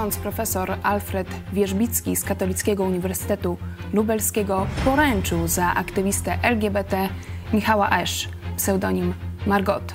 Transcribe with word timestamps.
ksiądz 0.00 0.16
profesor 0.16 0.76
Alfred 0.82 1.28
Wierzbicki 1.52 2.16
z 2.16 2.24
Katolickiego 2.24 2.84
Uniwersytetu 2.84 3.56
Lubelskiego 3.92 4.66
poręczył 4.84 5.48
za 5.48 5.74
aktywistę 5.74 6.38
LGBT 6.42 7.08
Michała 7.52 7.90
Esz, 7.90 8.28
pseudonim 8.56 9.14
Margot. 9.46 9.94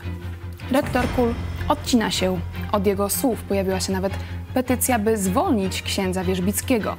Rektor 0.71 1.05
KUL 1.15 1.33
odcina 1.67 2.11
się 2.11 2.39
od 2.71 2.87
jego 2.87 3.09
słów. 3.09 3.43
Pojawiła 3.43 3.79
się 3.79 3.93
nawet 3.93 4.13
petycja, 4.53 4.99
by 4.99 5.17
zwolnić 5.17 5.81
księdza 5.81 6.23
Wierzbickiego. 6.23 6.97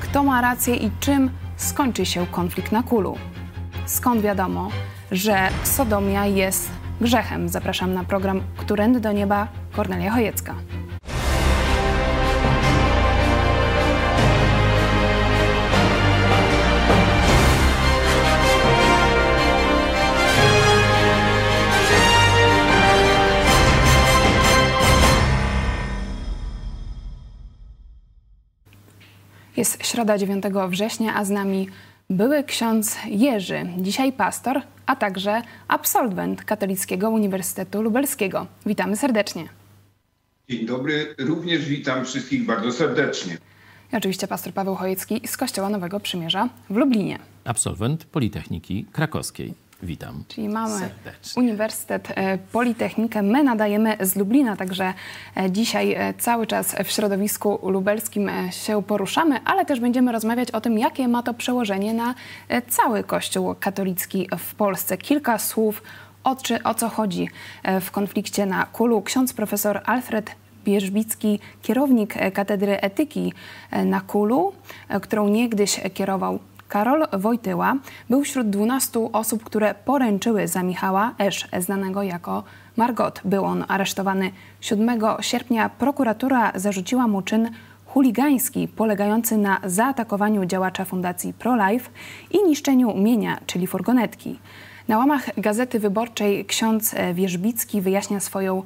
Kto 0.00 0.22
ma 0.22 0.40
rację 0.40 0.76
i 0.76 0.90
czym 1.00 1.30
skończy 1.56 2.06
się 2.06 2.26
konflikt 2.26 2.72
na 2.72 2.82
Kulu? 2.82 3.18
Skąd 3.86 4.20
wiadomo, 4.20 4.68
że 5.12 5.48
sodomia 5.64 6.26
jest 6.26 6.70
grzechem? 7.00 7.48
Zapraszam 7.48 7.94
na 7.94 8.04
program 8.04 8.40
Którędy 8.56 9.00
do 9.00 9.12
Nieba 9.12 9.48
Kornelia 9.72 10.10
Chojecka. 10.10 10.54
Jest 29.64 29.86
środa 29.86 30.18
9 30.18 30.44
września, 30.68 31.14
a 31.14 31.24
z 31.24 31.30
nami 31.30 31.68
były 32.10 32.44
ksiądz 32.44 32.96
Jerzy, 33.06 33.66
dzisiaj 33.78 34.12
pastor, 34.12 34.60
a 34.86 34.96
także 34.96 35.42
absolwent 35.68 36.44
Katolickiego 36.44 37.10
Uniwersytetu 37.10 37.82
Lubelskiego. 37.82 38.46
Witamy 38.66 38.96
serdecznie. 38.96 39.48
Dzień 40.48 40.66
dobry, 40.66 41.14
również 41.18 41.68
witam 41.68 42.04
wszystkich 42.04 42.46
bardzo 42.46 42.72
serdecznie. 42.72 43.38
I 43.92 43.96
oczywiście 43.96 44.28
pastor 44.28 44.52
Paweł 44.52 44.74
Chojecki 44.74 45.20
z 45.26 45.36
Kościoła 45.36 45.68
Nowego 45.68 46.00
Przymierza 46.00 46.48
w 46.70 46.76
Lublinie. 46.76 47.18
Absolwent 47.44 48.04
Politechniki 48.04 48.86
Krakowskiej. 48.92 49.54
Witam. 49.84 50.24
Czyli 50.28 50.48
mamy 50.48 50.78
serdecznie. 50.78 51.42
Uniwersytet 51.42 52.08
e, 52.14 52.38
Politechnikę. 52.38 53.22
My 53.22 53.44
nadajemy 53.44 53.96
z 54.00 54.16
Lublina, 54.16 54.56
także 54.56 54.94
e, 55.36 55.50
dzisiaj 55.50 55.92
e, 55.92 56.14
cały 56.14 56.46
czas 56.46 56.76
w 56.84 56.90
środowisku 56.90 57.58
lubelskim 57.70 58.30
się 58.50 58.82
poruszamy, 58.82 59.40
ale 59.44 59.66
też 59.66 59.80
będziemy 59.80 60.12
rozmawiać 60.12 60.50
o 60.50 60.60
tym, 60.60 60.78
jakie 60.78 61.08
ma 61.08 61.22
to 61.22 61.34
przełożenie 61.34 61.94
na 61.94 62.14
cały 62.68 63.04
Kościół 63.04 63.54
katolicki 63.60 64.28
w 64.38 64.54
Polsce. 64.54 64.98
Kilka 64.98 65.38
słów 65.38 65.82
o, 66.24 66.36
czy, 66.36 66.62
o 66.62 66.74
co 66.74 66.88
chodzi 66.88 67.28
w 67.80 67.90
konflikcie 67.90 68.46
na 68.46 68.66
Kulu. 68.66 69.02
Ksiądz 69.02 69.32
profesor 69.32 69.80
Alfred 69.84 70.30
Bierzbicki, 70.64 71.38
kierownik 71.62 72.14
Katedry 72.34 72.80
Etyki 72.80 73.32
na 73.84 74.00
Kulu, 74.00 74.52
którą 75.02 75.28
niegdyś 75.28 75.80
kierował 75.94 76.38
Karol 76.74 77.06
Wojtyła 77.12 77.76
był 78.10 78.24
wśród 78.24 78.50
12 78.50 79.00
osób, 79.12 79.44
które 79.44 79.74
poręczyły 79.84 80.48
za 80.48 80.62
Michała 80.62 81.14
Esz, 81.18 81.48
znanego 81.58 82.02
jako 82.02 82.44
Margot. 82.76 83.20
Był 83.24 83.44
on 83.44 83.64
aresztowany 83.68 84.30
7 84.60 85.00
sierpnia. 85.20 85.68
Prokuratura 85.68 86.52
zarzuciła 86.54 87.08
mu 87.08 87.22
czyn 87.22 87.50
chuligański 87.86 88.68
polegający 88.68 89.36
na 89.36 89.60
zaatakowaniu 89.64 90.44
działacza 90.44 90.84
Fundacji 90.84 91.32
ProLife 91.32 91.90
i 92.30 92.42
niszczeniu 92.48 92.94
mienia, 92.94 93.38
czyli 93.46 93.66
furgonetki. 93.66 94.38
Na 94.88 94.98
łamach 94.98 95.40
Gazety 95.40 95.80
Wyborczej 95.80 96.44
ksiądz 96.44 96.94
Wierzbicki 97.14 97.80
wyjaśnia 97.80 98.20
swoją 98.20 98.62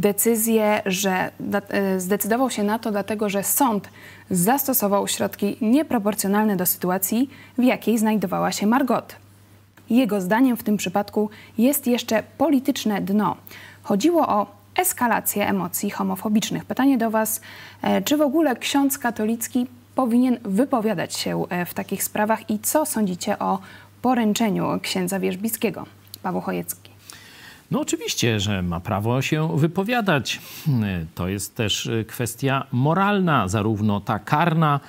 decyzję, 0.00 0.82
że 0.86 1.30
e, 1.68 2.00
zdecydował 2.00 2.50
się 2.50 2.62
na 2.62 2.78
to, 2.78 2.90
dlatego 2.90 3.28
że 3.28 3.42
sąd 3.42 3.88
zastosował 4.30 5.08
środki 5.08 5.56
nieproporcjonalne 5.60 6.56
do 6.56 6.66
sytuacji, 6.66 7.30
w 7.58 7.62
jakiej 7.62 7.98
znajdowała 7.98 8.52
się 8.52 8.66
Margot. 8.66 9.16
Jego 9.90 10.20
zdaniem 10.20 10.56
w 10.56 10.62
tym 10.62 10.76
przypadku 10.76 11.30
jest 11.58 11.86
jeszcze 11.86 12.22
polityczne 12.38 13.00
dno. 13.00 13.36
Chodziło 13.82 14.28
o 14.28 14.46
eskalację 14.76 15.48
emocji 15.48 15.90
homofobicznych. 15.90 16.64
Pytanie 16.64 16.98
do 16.98 17.10
Was, 17.10 17.40
e, 17.82 18.02
czy 18.02 18.16
w 18.16 18.20
ogóle 18.20 18.56
ksiądz 18.56 18.98
katolicki 18.98 19.66
powinien 19.94 20.38
wypowiadać 20.44 21.14
się 21.14 21.44
e, 21.48 21.66
w 21.66 21.74
takich 21.74 22.04
sprawach 22.04 22.50
i 22.50 22.58
co 22.58 22.86
sądzicie 22.86 23.38
o 23.38 23.58
poręczeniu 24.02 24.80
księdza 24.82 25.20
Wierzbickiego? 25.20 25.86
Paweł 26.22 26.40
Chojecki. 26.40 26.89
No 27.70 27.80
oczywiście, 27.80 28.40
że 28.40 28.62
ma 28.62 28.80
prawo 28.80 29.22
się 29.22 29.58
wypowiadać. 29.58 30.40
To 31.14 31.28
jest 31.28 31.56
też 31.56 31.90
kwestia 32.08 32.66
moralna, 32.72 33.48
zarówno 33.48 34.00
ta 34.00 34.18
karna, 34.18 34.80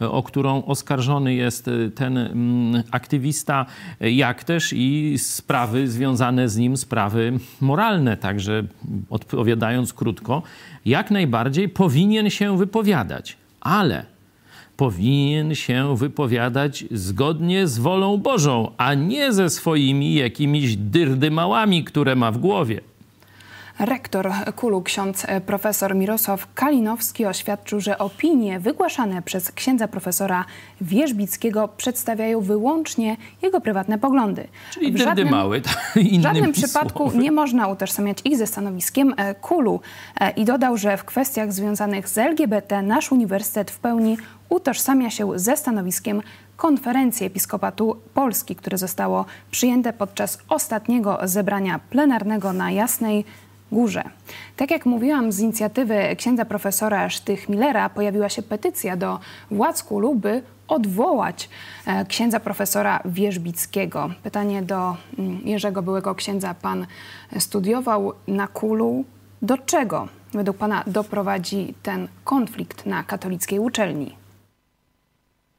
o 0.00 0.22
którą 0.22 0.64
oskarżony 0.64 1.34
jest 1.34 1.70
ten 1.94 2.18
mm, 2.18 2.82
aktywista, 2.90 3.66
jak 4.00 4.44
też 4.44 4.72
i 4.72 5.18
sprawy 5.18 5.88
związane 5.88 6.48
z 6.48 6.56
nim, 6.56 6.76
sprawy 6.76 7.38
moralne. 7.60 8.16
Także 8.16 8.62
odpowiadając 9.10 9.92
krótko, 9.92 10.42
jak 10.84 11.10
najbardziej 11.10 11.68
powinien 11.68 12.30
się 12.30 12.58
wypowiadać, 12.58 13.36
ale 13.60 14.17
powinien 14.78 15.54
się 15.54 15.96
wypowiadać 15.96 16.84
zgodnie 16.90 17.66
z 17.66 17.78
wolą 17.78 18.18
Bożą, 18.18 18.70
a 18.76 18.94
nie 18.94 19.32
ze 19.32 19.50
swoimi 19.50 20.14
jakimiś 20.14 20.76
dyrdymałami, 20.76 21.84
które 21.84 22.16
ma 22.16 22.32
w 22.32 22.38
głowie. 22.38 22.80
Rektor 23.78 24.30
Kulu, 24.56 24.82
ksiądz 24.82 25.26
profesor 25.46 25.94
Mirosław 25.94 26.54
Kalinowski 26.54 27.26
oświadczył, 27.26 27.80
że 27.80 27.98
opinie 27.98 28.60
wygłaszane 28.60 29.22
przez 29.22 29.52
księdza 29.52 29.88
profesora 29.88 30.44
Wierzbickiego 30.80 31.68
przedstawiają 31.68 32.40
wyłącznie 32.40 33.16
jego 33.42 33.60
prywatne 33.60 33.98
poglądy. 33.98 34.48
Czyli 34.70 34.92
w 34.92 34.96
żadnym, 34.96 35.30
mały, 35.38 35.62
w 35.96 36.22
żadnym 36.22 36.52
przypadku 36.52 37.12
nie 37.14 37.32
można 37.32 37.68
utożsamiać 37.68 38.18
ich 38.24 38.36
ze 38.36 38.46
stanowiskiem 38.46 39.14
Kulu. 39.40 39.80
E, 40.20 40.30
I 40.30 40.44
dodał, 40.44 40.76
że 40.76 40.96
w 40.96 41.04
kwestiach 41.04 41.52
związanych 41.52 42.08
z 42.08 42.18
LGBT 42.18 42.82
nasz 42.82 43.12
uniwersytet 43.12 43.70
w 43.70 43.78
pełni 43.78 44.16
utożsamia 44.48 45.10
się 45.10 45.38
ze 45.38 45.56
stanowiskiem 45.56 46.22
Konferencji 46.56 47.26
Episkopatu 47.26 47.96
Polski, 48.14 48.56
które 48.56 48.78
zostało 48.78 49.24
przyjęte 49.50 49.92
podczas 49.92 50.38
ostatniego 50.48 51.18
zebrania 51.24 51.80
plenarnego 51.90 52.52
na 52.52 52.70
Jasnej 52.70 53.24
Górze. 53.72 54.04
Tak 54.56 54.70
jak 54.70 54.86
mówiłam, 54.86 55.32
z 55.32 55.40
inicjatywy 55.40 56.16
księdza 56.16 56.44
profesora 56.44 57.08
Sztych-Millera 57.08 57.88
pojawiła 57.90 58.28
się 58.28 58.42
petycja 58.42 58.96
do 58.96 59.18
władz 59.50 59.82
Kulu, 59.82 60.14
by 60.14 60.42
odwołać 60.68 61.48
e, 61.86 62.04
księdza 62.04 62.40
profesora 62.40 63.00
Wierzbickiego. 63.04 64.10
Pytanie 64.22 64.62
do 64.62 64.96
mm, 65.18 65.40
Jerzego, 65.44 65.82
byłego 65.82 66.14
księdza. 66.14 66.54
Pan 66.54 66.86
studiował 67.38 68.12
na 68.28 68.46
Kulu. 68.46 69.04
Do 69.42 69.58
czego 69.58 70.08
według 70.32 70.56
pana 70.56 70.84
doprowadzi 70.86 71.74
ten 71.82 72.08
konflikt 72.24 72.86
na 72.86 73.02
katolickiej 73.02 73.58
uczelni? 73.58 74.16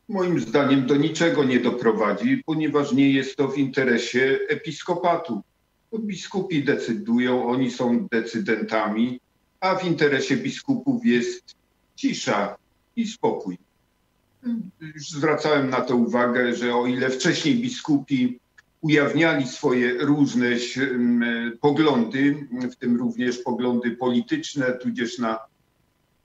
Moim 0.10 0.40
zdaniem 0.40 0.86
do 0.86 0.96
niczego 0.96 1.44
nie 1.44 1.60
doprowadzi, 1.60 2.44
ponieważ 2.46 2.92
nie 2.92 3.12
jest 3.12 3.36
to 3.36 3.48
w 3.48 3.58
interesie 3.58 4.40
episkopatu. 4.48 5.42
Biskupi 6.00 6.64
decydują, 6.64 7.46
oni 7.48 7.72
są 7.72 8.08
decydentami, 8.12 9.20
a 9.60 9.76
w 9.76 9.86
interesie 9.86 10.38
biskupów 10.38 11.06
jest 11.06 11.56
cisza 11.96 12.58
i 12.96 13.08
spokój. 13.08 13.58
Już 14.82 15.10
zwracałem 15.10 15.70
na 15.70 15.82
to 15.82 15.96
uwagę, 15.96 16.56
że 16.56 16.76
o 16.76 16.88
ile 16.88 17.10
wcześniej 17.10 17.56
biskupi 17.56 18.40
ujawniali 18.82 19.48
swoje 19.48 19.94
różne 19.94 20.50
poglądy, 21.62 22.48
w 22.72 22.76
tym 22.76 22.98
również 22.98 23.38
poglądy 23.38 23.92
polityczne, 23.92 24.74
tudzież 24.74 25.18
na 25.18 25.40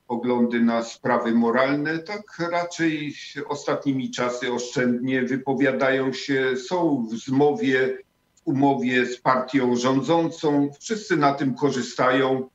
poglądy 0.07 0.61
na 0.61 0.83
sprawy 0.83 1.33
moralne, 1.33 1.99
tak 1.99 2.23
raczej 2.51 3.15
ostatnimi 3.47 4.11
czasy 4.11 4.53
oszczędnie 4.53 5.23
wypowiadają 5.23 6.13
się, 6.13 6.57
są 6.57 7.07
w 7.11 7.15
zmowie 7.15 7.99
umowie 8.45 9.07
z 9.07 9.19
partią 9.19 9.77
rządzącą. 9.77 10.71
Wszyscy 10.81 11.17
na 11.17 11.35
tym 11.35 11.55
korzystają. 11.55 12.49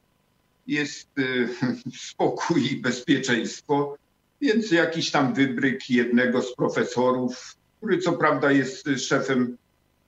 Jest 0.67 1.19
y, 1.19 1.49
spokój 2.09 2.71
i 2.71 2.81
bezpieczeństwo. 2.81 3.97
Więc 4.41 4.71
jakiś 4.71 5.11
tam 5.11 5.33
wybryk 5.33 5.89
jednego 5.89 6.41
z 6.41 6.55
profesorów, 6.55 7.55
który 7.77 7.97
co 7.97 8.13
prawda 8.13 8.51
jest 8.51 8.89
szefem 8.97 9.57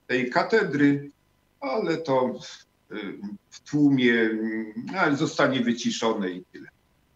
tej 0.06 0.30
katedry, 0.30 1.10
ale 1.60 1.96
to 1.96 2.38
y, 2.92 2.96
w 3.50 3.60
tłumie 3.60 4.12
y, 4.12 5.16
zostanie 5.16 5.60
wyciszone 5.60 6.30
i 6.30 6.44
tyle. 6.52 6.68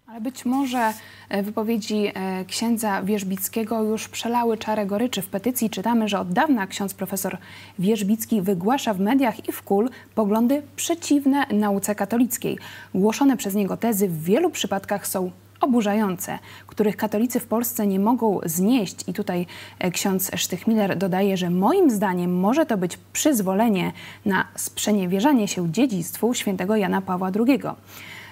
Ale 0.08 0.20
być 0.20 0.44
może 0.44 0.93
e, 1.29 1.43
wypowiedzi 1.43 2.06
e, 2.14 2.44
księdza 2.44 3.03
Wierzbickiego 3.03 3.82
już 3.82 4.08
przelały 4.08 4.58
czarę 4.58 4.87
goryczy. 4.87 5.23
W 5.23 5.29
petycji 5.29 5.70
czytamy, 5.70 6.08
że 6.08 6.20
od 6.20 6.32
dawna 6.32 6.67
ksiądz 6.67 6.94
profesor 6.94 7.38
Wierzbicki 7.79 8.43
wygłasza 8.43 8.94
w 8.94 9.00
mediach 9.00 9.49
i 9.49 9.53
w 9.53 9.62
kul 9.62 9.91
poglądy 10.14 10.62
przeciwne 10.76 11.47
nauce 11.47 11.94
katolickiej. 11.94 12.58
Głoszone 12.94 13.37
przez 13.37 13.55
niego 13.55 13.76
tezy 13.76 14.08
w 14.08 14.23
wielu 14.23 14.50
przypadkach 14.50 15.06
są 15.06 15.31
oburzające, 15.61 16.38
których 16.67 16.97
katolicy 16.97 17.41
w 17.41 17.47
Polsce 17.47 17.87
nie 17.87 18.00
mogą 18.00 18.41
znieść. 18.44 19.08
I 19.08 19.12
tutaj 19.12 19.47
e, 19.79 19.91
ksiądz 19.91 20.31
Sztychmiller 20.37 20.97
dodaje, 20.97 21.37
że 21.37 21.50
moim 21.50 21.91
zdaniem 21.91 22.38
może 22.41 22.67
to 22.67 22.76
być 22.76 22.99
przyzwolenie 23.12 23.93
na 24.26 24.47
sprzeniewierzanie 24.55 25.49
się 25.49 25.73
dziedzictwu 25.73 26.35
świętego 26.35 26.76
Jana 26.76 27.03
Pawła 27.03 27.31
II 27.47 27.61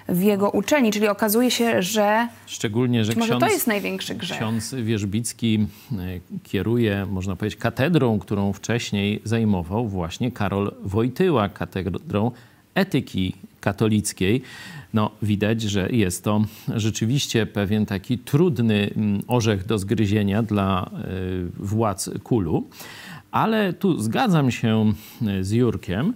w 0.09 0.23
jego 0.23 0.49
uczelni, 0.49 0.91
czyli 0.91 1.07
okazuje 1.07 1.51
się, 1.51 1.81
że 1.81 2.27
Szczególnie, 2.45 3.05
że 3.05 3.13
może 3.15 3.27
ksiądz, 3.27 3.45
to 3.45 3.51
jest 3.51 3.67
największy 3.67 4.15
grzech. 4.15 4.37
ksiądz 4.37 4.73
Wierzbicki 4.73 5.67
e, 5.91 5.95
kieruje, 6.43 7.07
można 7.11 7.35
powiedzieć, 7.35 7.59
katedrą, 7.59 8.19
którą 8.19 8.53
wcześniej 8.53 9.21
zajmował 9.23 9.87
właśnie 9.87 10.31
Karol 10.31 10.71
Wojtyła, 10.83 11.49
katedrą 11.49 12.31
etyki 12.75 13.33
katolickiej. 13.59 14.41
No, 14.93 15.11
widać, 15.21 15.61
że 15.61 15.89
jest 15.91 16.23
to 16.23 16.41
rzeczywiście 16.75 17.45
pewien 17.45 17.85
taki 17.85 18.17
trudny 18.17 18.89
mm, 18.95 19.21
orzech 19.27 19.65
do 19.65 19.77
zgryzienia 19.77 20.43
dla 20.43 20.89
e, 20.93 21.07
władz 21.59 22.09
kulu. 22.23 22.67
Ale 23.31 23.73
tu 23.73 24.01
zgadzam 24.01 24.51
się 24.51 24.93
e, 25.27 25.43
z 25.43 25.51
Jurkiem, 25.51 26.13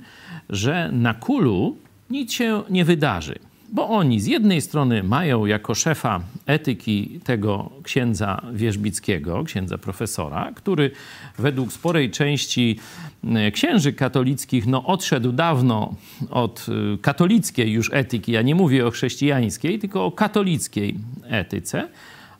że 0.50 0.90
na 0.94 1.14
kulu 1.14 1.78
nic 2.10 2.34
się 2.34 2.64
nie 2.70 2.86
wydarzy. 2.86 3.36
Bo 3.72 3.90
oni 3.90 4.20
z 4.20 4.26
jednej 4.26 4.62
strony 4.62 5.04
mają 5.04 5.46
jako 5.46 5.76
szefa 5.76 6.22
etyki 6.46 7.20
tego 7.24 7.70
księdza 7.84 8.42
Wierzbickiego, 8.54 9.44
księdza 9.44 9.78
profesora, 9.78 10.52
który 10.56 10.92
według 11.38 11.74
sporej 11.74 12.12
części 12.12 12.80
e, 13.24 13.52
księży 13.52 13.94
katolickich 13.94 14.68
no, 14.68 14.86
odszedł 14.86 15.32
dawno 15.32 15.94
od 16.30 16.66
e, 16.70 16.98
katolickiej 16.98 17.72
już 17.72 17.94
etyki. 17.94 18.32
Ja 18.32 18.42
nie 18.42 18.56
mówię 18.56 18.88
o 18.88 18.92
chrześcijańskiej, 18.92 19.80
tylko 19.80 20.06
o 20.06 20.12
katolickiej 20.12 20.98
etyce 21.28 21.88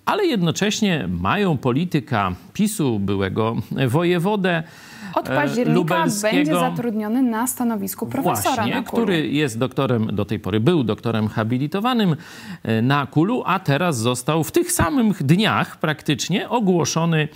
ale 0.10 0.26
jednocześnie 0.26 1.08
mają 1.08 1.58
polityka 1.58 2.36
PiSu, 2.54 3.00
byłego 3.00 3.56
wojewodę, 3.88 4.64
Od 5.14 5.30
e, 5.30 5.36
października 5.36 6.06
będzie 6.22 6.54
zatrudniony 6.54 7.22
na 7.22 7.48
stanowisku 7.48 8.06
profesora 8.06 8.56
Właśnie, 8.56 8.76
na 8.76 8.84
Kulu. 8.84 9.04
który 9.04 9.28
jest 9.28 9.58
doktorem, 9.58 10.16
do 10.16 10.26
tej 10.26 10.40
pory 10.40 10.60
był 10.60 10.84
doktorem 10.84 11.28
habilitowanym 11.28 12.16
e, 12.64 12.82
na 12.82 13.08
Kulu, 13.08 13.44
a 13.46 13.60
teraz 13.60 13.98
został 13.98 14.44
w 14.44 14.52
tych 14.52 14.72
samych 14.72 15.24
dniach 15.24 15.80
praktycznie 15.80 16.50
ogłoszony 16.50 17.28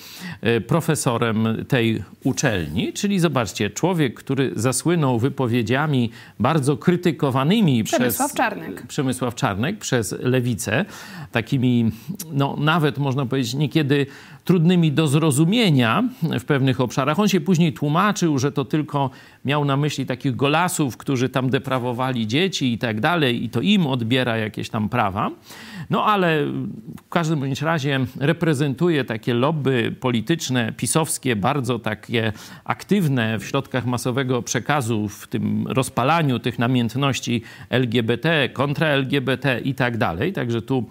e, 0.42 0.62
profesorem 0.62 1.48
tej 1.68 2.04
uczelni. 2.24 2.94
Czyli 2.94 3.20
zobaczcie, 3.20 3.70
człowiek, 3.70 4.14
który 4.14 4.52
zasłynął 4.56 5.20
wypowiedziami 5.20 6.10
bardzo 6.40 6.78
krytykowanymi 6.78 7.84
Przemysław 7.84 8.30
przez 8.32 8.38
Czarnek. 8.38 8.88
Przemysław 8.88 9.36
Czarnek 9.36 9.78
przez 9.78 10.16
lewicę, 10.20 10.86
takimi, 11.32 11.92
no 12.32 12.56
nawet 12.60 12.98
można 12.98 13.26
powiedzieć, 13.26 13.54
niekiedy 13.54 14.06
trudnymi 14.46 14.92
do 14.92 15.08
zrozumienia 15.08 16.04
w 16.40 16.44
pewnych 16.44 16.82
obszarach. 16.82 17.20
On 17.20 17.28
się 17.28 17.42
później 17.42 17.63
tłumaczył, 17.72 18.40
że 18.40 18.52
to 18.52 18.66
tylko 18.66 19.10
miał 19.46 19.66
na 19.66 19.78
myśli 19.78 20.06
takich 20.06 20.36
golasów, 20.36 20.98
którzy 20.98 21.30
tam 21.30 21.50
deprawowali 21.50 22.28
dzieci 22.28 22.74
i 22.74 22.78
tak 22.78 23.00
dalej, 23.00 23.44
i 23.44 23.50
to 23.50 23.62
im 23.62 23.88
odbiera 23.88 24.38
jakieś 24.38 24.70
tam 24.70 24.90
prawa. 24.90 25.32
No 25.90 26.06
ale 26.06 26.46
w 27.06 27.10
każdym 27.10 27.40
bądź 27.40 27.62
razie 27.62 28.00
reprezentuje 28.20 29.06
takie 29.06 29.34
lobby 29.34 29.96
polityczne, 30.00 30.74
pisowskie, 30.78 31.36
bardzo 31.36 31.80
takie 31.80 32.34
aktywne 32.64 33.40
w 33.40 33.46
środkach 33.46 33.86
masowego 33.86 34.42
przekazu, 34.42 35.08
w 35.10 35.28
tym 35.28 35.68
rozpalaniu 35.68 36.40
tych 36.40 36.60
namiętności 36.60 37.42
LGBT, 37.70 38.50
kontra 38.50 38.88
LGBT 38.88 39.60
i 39.60 39.76
tak 39.76 39.98
dalej. 39.98 40.34
Także 40.34 40.62
tu 40.62 40.86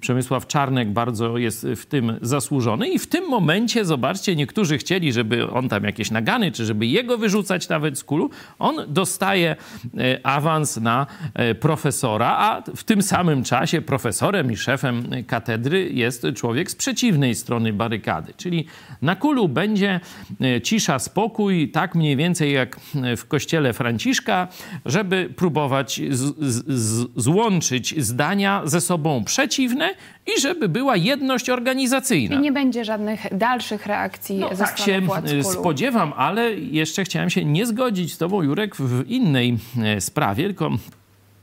Przemysław 0.00 0.46
Czarnek 0.46 0.90
bardzo 0.90 1.38
jest 1.38 1.66
w 1.76 1.86
tym 1.86 2.18
zasłużony 2.22 2.88
i 2.88 2.98
w 2.98 3.06
tym 3.06 3.28
momencie, 3.28 3.84
zobaczcie, 3.84 4.36
niektórzy 4.36 4.78
chcieli, 4.78 5.12
żeby 5.12 5.50
on 5.50 5.68
tam 5.68 5.84
jakieś 5.84 6.10
nagany, 6.10 6.52
czy 6.52 6.64
żeby 6.64 6.86
jego 6.86 7.18
wyrzucać 7.18 7.68
nawet 7.68 7.91
z 7.98 8.04
kulu. 8.04 8.30
On 8.58 8.76
dostaje 8.88 9.56
e, 9.98 10.26
awans 10.26 10.76
na 10.76 11.06
e, 11.34 11.54
profesora, 11.54 12.36
a 12.38 12.62
w 12.76 12.84
tym 12.84 13.02
samym 13.02 13.44
czasie 13.44 13.82
profesorem 13.82 14.52
i 14.52 14.56
szefem 14.56 15.08
katedry 15.26 15.90
jest 15.92 16.26
człowiek 16.36 16.70
z 16.70 16.74
przeciwnej 16.74 17.34
strony 17.34 17.72
barykady. 17.72 18.32
Czyli 18.36 18.66
na 19.02 19.16
kulu 19.16 19.48
będzie 19.48 20.00
e, 20.40 20.60
cisza, 20.60 20.98
spokój, 20.98 21.68
tak 21.68 21.94
mniej 21.94 22.16
więcej 22.16 22.52
jak 22.52 22.76
w 23.16 23.24
kościele 23.28 23.72
Franciszka, 23.72 24.48
żeby 24.86 25.30
próbować 25.36 26.00
z, 26.10 26.34
z, 26.38 27.08
złączyć 27.16 28.04
zdania 28.04 28.62
ze 28.64 28.80
sobą 28.80 29.24
przeciwne 29.24 29.94
i 30.36 30.40
żeby 30.40 30.68
była 30.68 30.96
jedność 30.96 31.50
organizacyjna. 31.50 32.36
I 32.36 32.38
nie 32.38 32.52
będzie 32.52 32.84
żadnych 32.84 33.38
dalszych 33.38 33.86
reakcji 33.86 34.38
No, 34.38 34.48
ze 34.54 34.64
tak 34.64 34.80
strony 34.80 35.28
się 35.28 35.44
spodziewam, 35.44 36.12
ale 36.16 36.54
jeszcze 36.54 37.04
chciałem 37.04 37.30
się 37.30 37.44
nie 37.44 37.66
zgodzić 37.66 37.81
z 38.08 38.18
tobą, 38.18 38.42
Jurek, 38.42 38.76
w 38.76 39.04
innej 39.08 39.58
e, 39.78 40.00
sprawie, 40.00 40.44
tylko 40.44 40.70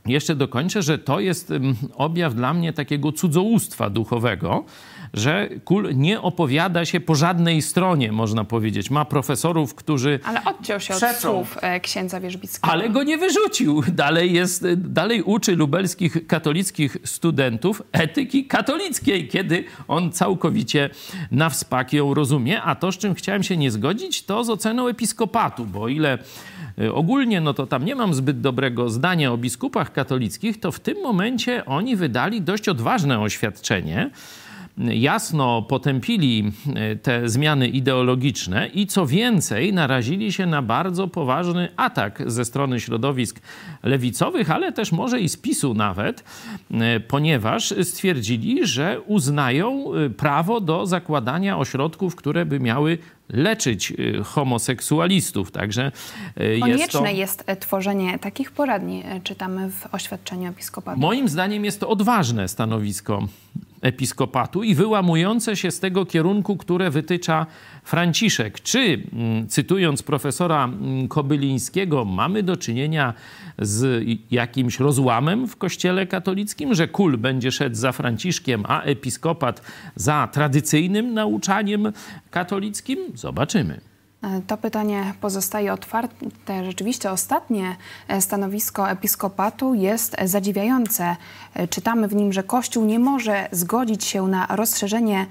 jeszcze 0.05 0.35
dokończę, 0.35 0.81
że 0.81 0.97
to 0.97 1.19
jest 1.19 1.53
objaw 1.95 2.35
dla 2.35 2.53
mnie 2.53 2.73
takiego 2.73 3.11
cudzołóstwa 3.11 3.89
duchowego, 3.89 4.65
że 5.13 5.49
Kul 5.65 5.95
nie 5.95 6.21
opowiada 6.21 6.85
się 6.85 6.99
po 6.99 7.15
żadnej 7.15 7.61
stronie, 7.61 8.11
można 8.11 8.43
powiedzieć. 8.43 8.91
Ma 8.91 9.05
profesorów, 9.05 9.75
którzy 9.75 10.19
Ale 10.23 10.43
odciął 10.43 10.79
się 10.79 10.93
od 10.93 11.15
słów 11.19 11.57
e, 11.61 11.79
księdza 11.79 12.19
Wierzbickiego. 12.19 12.73
ale 12.73 12.89
go 12.89 13.03
nie 13.03 13.17
wyrzucił. 13.17 13.83
Dalej, 13.87 14.33
jest, 14.33 14.73
dalej 14.75 15.23
uczy 15.23 15.55
lubelskich 15.55 16.27
katolickich 16.27 16.97
studentów 17.03 17.81
etyki 17.91 18.45
katolickiej, 18.45 19.27
kiedy 19.27 19.63
on 19.87 20.11
całkowicie 20.11 20.89
na 21.31 21.49
wspak 21.49 21.93
ją 21.93 22.13
rozumie. 22.13 22.61
A 22.61 22.75
to, 22.75 22.91
z 22.91 22.97
czym 22.97 23.13
chciałem 23.15 23.43
się 23.43 23.57
nie 23.57 23.71
zgodzić, 23.71 24.23
to 24.25 24.43
z 24.43 24.49
oceną 24.49 24.87
episkopatu, 24.87 25.65
bo 25.65 25.87
ile 25.87 26.17
y, 26.81 26.93
ogólnie, 26.93 27.41
no 27.41 27.53
to 27.53 27.67
tam 27.67 27.85
nie 27.85 27.95
mam 27.95 28.13
zbyt 28.13 28.41
dobrego 28.41 28.89
zdania 28.89 29.31
o 29.31 29.37
biskupach 29.37 29.93
katolickich, 29.93 30.59
to 30.59 30.71
w 30.71 30.79
tym 30.79 31.01
momencie 31.03 31.65
oni 31.65 31.95
wydali 31.95 32.41
dość 32.41 32.69
odważne 32.69 33.19
oświadczenie 33.19 34.09
jasno 34.77 35.61
potępili 35.61 36.51
e, 36.75 36.95
te 36.95 37.29
zmiany 37.29 37.67
ideologiczne 37.67 38.67
i 38.67 38.87
co 38.87 39.05
więcej, 39.05 39.73
narazili 39.73 40.33
się 40.33 40.45
na 40.45 40.61
bardzo 40.61 41.07
poważny 41.07 41.69
atak 41.75 42.23
ze 42.25 42.45
strony 42.45 42.79
środowisk 42.79 43.39
lewicowych, 43.83 44.51
ale 44.51 44.71
też 44.71 44.91
może 44.91 45.19
i 45.19 45.29
z 45.29 45.37
PiSu 45.37 45.73
nawet, 45.73 46.23
e, 46.71 46.99
ponieważ 46.99 47.73
stwierdzili, 47.83 48.67
że 48.67 49.01
uznają 49.01 49.93
e, 49.93 50.09
prawo 50.09 50.61
do 50.61 50.85
zakładania 50.85 51.57
ośrodków, 51.57 52.15
które 52.15 52.45
by 52.45 52.59
miały 52.59 52.97
leczyć 53.29 53.93
homoseksualistów. 54.23 55.51
Także 55.51 55.91
jest 56.37 56.61
Konieczne 56.61 56.99
to... 56.99 57.07
jest 57.07 57.45
tworzenie 57.59 58.19
takich 58.19 58.51
poradni, 58.51 59.03
czytamy 59.23 59.71
w 59.71 59.93
oświadczeniu 59.93 60.49
episkopatu. 60.49 60.99
Moim 60.99 61.29
zdaniem 61.29 61.65
jest 61.65 61.79
to 61.79 61.89
odważne 61.89 62.47
stanowisko 62.47 63.27
episkopatu 63.81 64.63
i 64.63 64.75
wyłamujące 64.75 65.55
się 65.55 65.71
z 65.71 65.79
tego 65.79 66.05
kierunku, 66.05 66.57
które 66.57 66.89
wytycza 66.89 67.45
Franciszek. 67.83 68.61
Czy, 68.61 69.03
mm, 69.13 69.47
cytując 69.47 70.03
profesora 70.03 70.65
mm, 70.65 71.07
Kobylińskiego, 71.07 72.05
mamy 72.05 72.43
do 72.43 72.57
czynienia 72.57 73.13
z 73.59 74.05
jakimś 74.31 74.79
rozłamem 74.79 75.47
w 75.47 75.55
kościele 75.55 76.07
katolickim, 76.07 76.75
że 76.75 76.87
kul 76.87 77.17
będzie 77.17 77.51
szedł 77.51 77.75
za 77.75 77.91
Franciszkiem, 77.91 78.63
a 78.67 78.81
episkopat 78.81 79.61
za 79.95 80.29
tradycyjnym 80.31 81.13
nauczaniem 81.13 81.93
katolickim? 82.31 82.99
Zobaczymy. 83.15 83.88
To 84.47 84.57
pytanie 84.57 85.13
pozostaje 85.21 85.73
otwarte. 85.73 86.65
Rzeczywiście 86.65 87.11
ostatnie 87.11 87.75
e, 88.07 88.21
stanowisko 88.21 88.89
episkopatu 88.89 89.73
jest 89.73 90.15
zadziwiające. 90.23 91.15
E, 91.53 91.67
Czytamy 91.67 92.07
w 92.07 92.15
nim, 92.15 92.33
że 92.33 92.43
Kościół 92.43 92.85
nie 92.85 92.99
może 92.99 93.49
zgodzić 93.51 94.03
się 94.03 94.27
na 94.27 94.47
rozszerzenie 94.49 95.25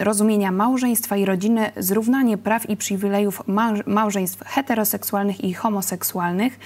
rozumienia 0.00 0.52
małżeństwa 0.52 1.16
i 1.16 1.24
rodziny, 1.24 1.72
zrównanie 1.76 2.38
praw 2.38 2.70
i 2.70 2.76
przywilejów 2.76 3.42
małż- 3.48 3.86
małżeństw 3.86 4.44
heteroseksualnych 4.44 5.44
i 5.44 5.54
homoseksualnych. 5.54 6.58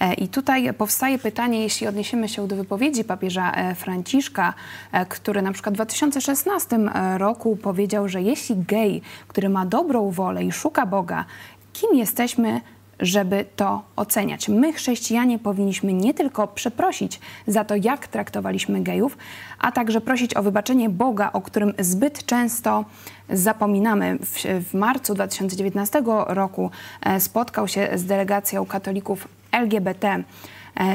E, 0.00 0.14
I 0.14 0.28
tutaj 0.28 0.74
powstaje 0.74 1.18
pytanie, 1.18 1.62
jeśli 1.62 1.86
odniesiemy 1.86 2.28
się 2.28 2.48
do 2.48 2.56
wypowiedzi 2.56 3.04
papieża 3.04 3.52
e, 3.52 3.74
Franciszka, 3.74 4.54
e, 4.92 5.06
który 5.06 5.42
na 5.42 5.52
przykład 5.52 5.74
w 5.74 5.76
2016 5.76 6.90
roku 7.16 7.56
powiedział, 7.56 8.08
że 8.08 8.22
jeśli 8.22 8.56
gej, 8.56 9.02
który 9.28 9.48
ma 9.48 9.66
dobrą 9.66 10.10
wolę 10.10 10.44
i 10.44 10.52
szuka 10.52 10.86
Boga, 10.86 11.24
kim 11.72 11.98
jesteśmy, 11.98 12.60
żeby 13.00 13.44
to 13.56 13.82
oceniać? 13.96 14.48
My, 14.48 14.72
chrześcijanie, 14.72 15.38
powinniśmy 15.38 15.92
nie 15.92 16.14
tylko 16.14 16.48
przeprosić 16.48 17.20
za 17.46 17.64
to, 17.64 17.74
jak 17.76 18.06
traktowaliśmy 18.06 18.82
gejów, 18.82 19.18
a 19.58 19.72
także 19.72 20.00
prosić 20.00 20.36
o 20.36 20.42
wybaczenie 20.42 20.88
Boga, 20.88 21.30
o 21.32 21.40
którym 21.40 21.74
zbyt 21.78 22.26
często 22.26 22.84
zapominamy. 23.30 24.18
W, 24.18 24.42
w 24.70 24.74
marcu 24.74 25.14
2019 25.14 26.02
roku 26.26 26.70
e, 27.00 27.20
spotkał 27.20 27.68
się 27.68 27.88
z 27.94 28.04
delegacją 28.04 28.66
katolików 28.66 29.28
LGBT 29.52 30.24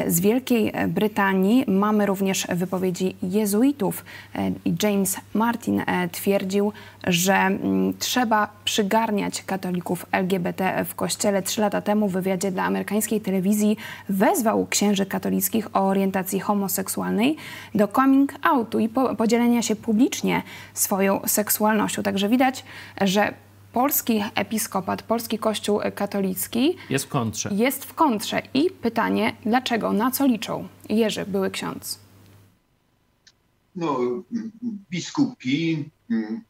z 0.08 0.20
Wielkiej 0.20 0.74
Brytanii. 0.88 1.66
Mamy 1.68 2.06
również 2.06 2.48
wypowiedzi 2.48 3.16
jezuitów. 3.24 4.06
James 4.84 5.18
Martin 5.34 5.82
twierdził, 6.12 6.74
że 7.08 7.34
mm, 7.34 7.94
trzeba 8.00 8.50
przygarniać 8.66 9.44
katolików 9.44 10.06
LGBT 10.12 10.86
w 10.86 10.96
kościele. 10.96 11.42
Trzy 11.42 11.62
lata 11.62 11.82
temu 11.82 12.10
w 12.10 12.12
wywiadzie 12.12 12.52
dla 12.52 12.64
amerykańskiej 12.64 13.22
telewizji 13.22 13.78
wezwał 14.10 14.68
księży 14.70 15.06
katolickich 15.06 15.76
o 15.76 15.88
orientacji 15.88 16.40
homoseksualnej 16.40 17.38
do 17.76 17.88
coming 17.88 18.34
outu 18.42 18.80
i 18.80 18.90
podzielenia 19.18 19.62
się 19.62 19.76
publicznie 19.76 20.44
swoją 20.74 21.22
seksualnością. 21.26 22.04
Także 22.04 22.30
widać, 22.30 22.64
że 23.02 23.34
polski 23.74 24.24
episkopat, 24.36 25.04
polski 25.04 25.40
kościół 25.40 25.80
katolicki 25.96 26.76
jest 26.90 27.06
w 27.06 27.08
kontrze. 27.08 27.50
Jest 27.54 27.86
w 27.86 27.94
kontrze. 27.94 28.42
I 28.54 28.70
pytanie, 28.70 29.36
dlaczego, 29.46 29.94
na 29.94 30.12
co 30.12 30.26
liczą? 30.26 30.68
Jerzy, 30.90 31.26
były 31.26 31.52
ksiądz. 31.52 32.00
No, 33.76 34.00
biskupi 34.92 35.90
mm, 36.12 36.42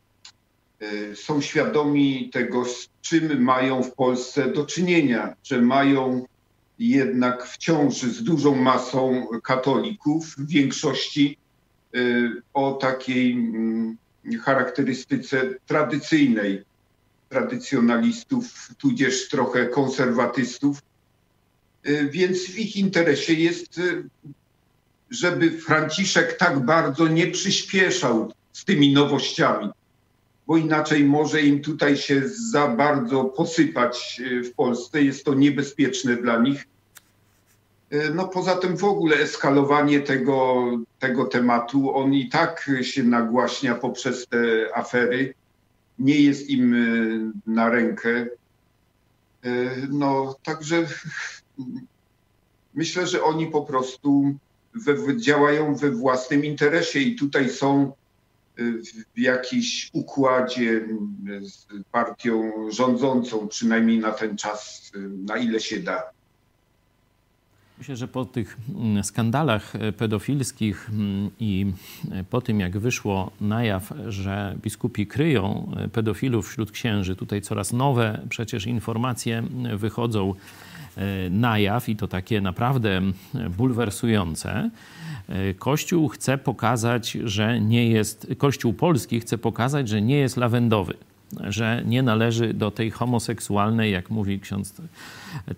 e, 0.80 1.16
są 1.16 1.42
świadomi 1.42 2.30
tego, 2.34 2.66
z 2.66 2.90
czym 3.02 3.44
mają 3.44 3.84
w 3.84 3.94
Polsce 3.96 4.54
do 4.54 4.66
czynienia, 4.66 5.36
że 5.44 5.62
mają 5.62 6.26
jednak 6.80 7.46
wciąż 7.46 8.02
z 8.02 8.24
dużą 8.24 8.56
masą 8.56 9.28
katolików, 9.44 10.26
w 10.26 10.48
większości 10.48 11.38
e, 11.94 12.00
o 12.54 12.74
takiej 12.74 13.32
mm, 13.32 13.98
charakterystyce 14.44 15.42
tradycyjnej, 15.66 16.64
tradycjonalistów, 17.32 18.70
tudzież 18.78 19.30
trochę 19.30 19.66
konserwatystów. 19.66 20.82
E, 21.84 22.06
więc 22.06 22.40
w 22.40 22.60
ich 22.60 22.76
interesie 22.76 23.34
jest, 23.34 23.78
e, 23.78 23.82
żeby 25.10 25.52
Franciszek 25.52 26.38
tak 26.38 26.60
bardzo 26.66 27.08
nie 27.08 27.28
przyspieszał 27.28 28.34
z 28.54 28.66
tymi 28.66 28.94
nowościami, 28.94 29.70
bo 30.48 30.58
inaczej 30.58 31.06
może 31.06 31.42
im 31.42 31.62
tutaj 31.62 31.98
się 31.98 32.22
za 32.52 32.68
bardzo 32.68 33.24
posypać 33.24 34.22
w 34.44 34.52
Polsce. 34.54 35.04
Jest 35.04 35.26
to 35.26 35.34
niebezpieczne 35.34 36.16
dla 36.16 36.40
nich. 36.40 36.68
No 38.16 38.28
poza 38.28 38.56
tym 38.56 38.78
w 38.78 38.84
ogóle 38.84 39.16
eskalowanie 39.16 40.00
tego, 40.00 40.66
tego 41.00 41.26
tematu, 41.26 41.96
on 41.96 42.14
i 42.14 42.30
tak 42.30 42.72
się 42.82 43.04
nagłaśnia 43.04 43.76
poprzez 43.76 44.28
te 44.28 44.38
afery, 44.76 45.34
nie 46.02 46.22
jest 46.22 46.50
im 46.50 46.74
e, 46.74 46.78
na 47.52 47.70
rękę. 47.70 48.28
E, 49.44 49.76
no 49.90 50.36
także 50.44 50.88
myślę, 52.74 53.08
że 53.08 53.24
oni 53.24 53.48
po 53.48 53.62
prostu 53.62 54.36
we, 54.74 55.18
działają 55.18 55.76
we 55.76 55.92
własnym 55.92 56.46
interesie 56.46 57.00
i 57.00 57.16
tutaj 57.16 57.50
są 57.50 57.92
w 59.16 59.20
jakimś 59.20 59.90
układzie 59.94 60.88
z 61.42 61.68
partią 61.92 62.52
rządzącą, 62.72 63.48
przynajmniej 63.48 64.00
na 64.00 64.12
ten 64.12 64.38
czas, 64.38 64.92
na 65.26 65.38
ile 65.38 65.60
się 65.60 65.80
da. 65.80 66.04
Myślę, 67.82 67.96
że 67.96 68.08
po 68.08 68.26
tych 68.26 68.58
mm, 68.76 69.04
skandalach 69.04 69.76
e, 69.76 69.92
pedofilskich 69.92 70.90
mm, 70.90 71.30
i 71.40 71.66
e, 72.12 72.24
po 72.24 72.42
tym, 72.42 72.60
jak 72.60 72.78
wyszło 72.78 73.32
na 73.42 73.64
jaw, 73.64 73.94
że 74.08 74.56
biskupi 74.64 75.08
kryją 75.08 75.72
e, 75.78 75.88
pedofilów 75.88 76.50
wśród 76.50 76.72
księży, 76.72 77.16
tutaj 77.16 77.42
coraz 77.42 77.74
nowe 77.74 78.20
przecież 78.30 78.66
informacje 78.66 79.44
wychodzą 79.76 80.34
na 81.30 81.60
jaw 81.60 81.90
i 81.90 81.96
to 81.96 82.08
takie 82.08 82.42
naprawdę 82.42 83.02
bulwersujące. 83.58 84.70
Kościół 85.60 86.08
chce 86.08 86.38
pokazać, 86.38 87.12
że 87.12 87.62
nie 87.62 87.90
jest, 87.90 88.28
Kościół 88.38 88.74
polski 88.74 89.20
chce 89.20 89.38
pokazać, 89.38 89.90
że 89.90 90.02
nie 90.02 90.18
jest 90.18 90.38
lawendowy 90.38 90.94
że 91.48 91.82
nie 91.86 92.04
należy 92.04 92.54
do 92.54 92.72
tej 92.72 92.92
homoseksualnej, 92.92 93.92
jak 93.92 94.10
mówi 94.10 94.40
ksiądz 94.40 94.82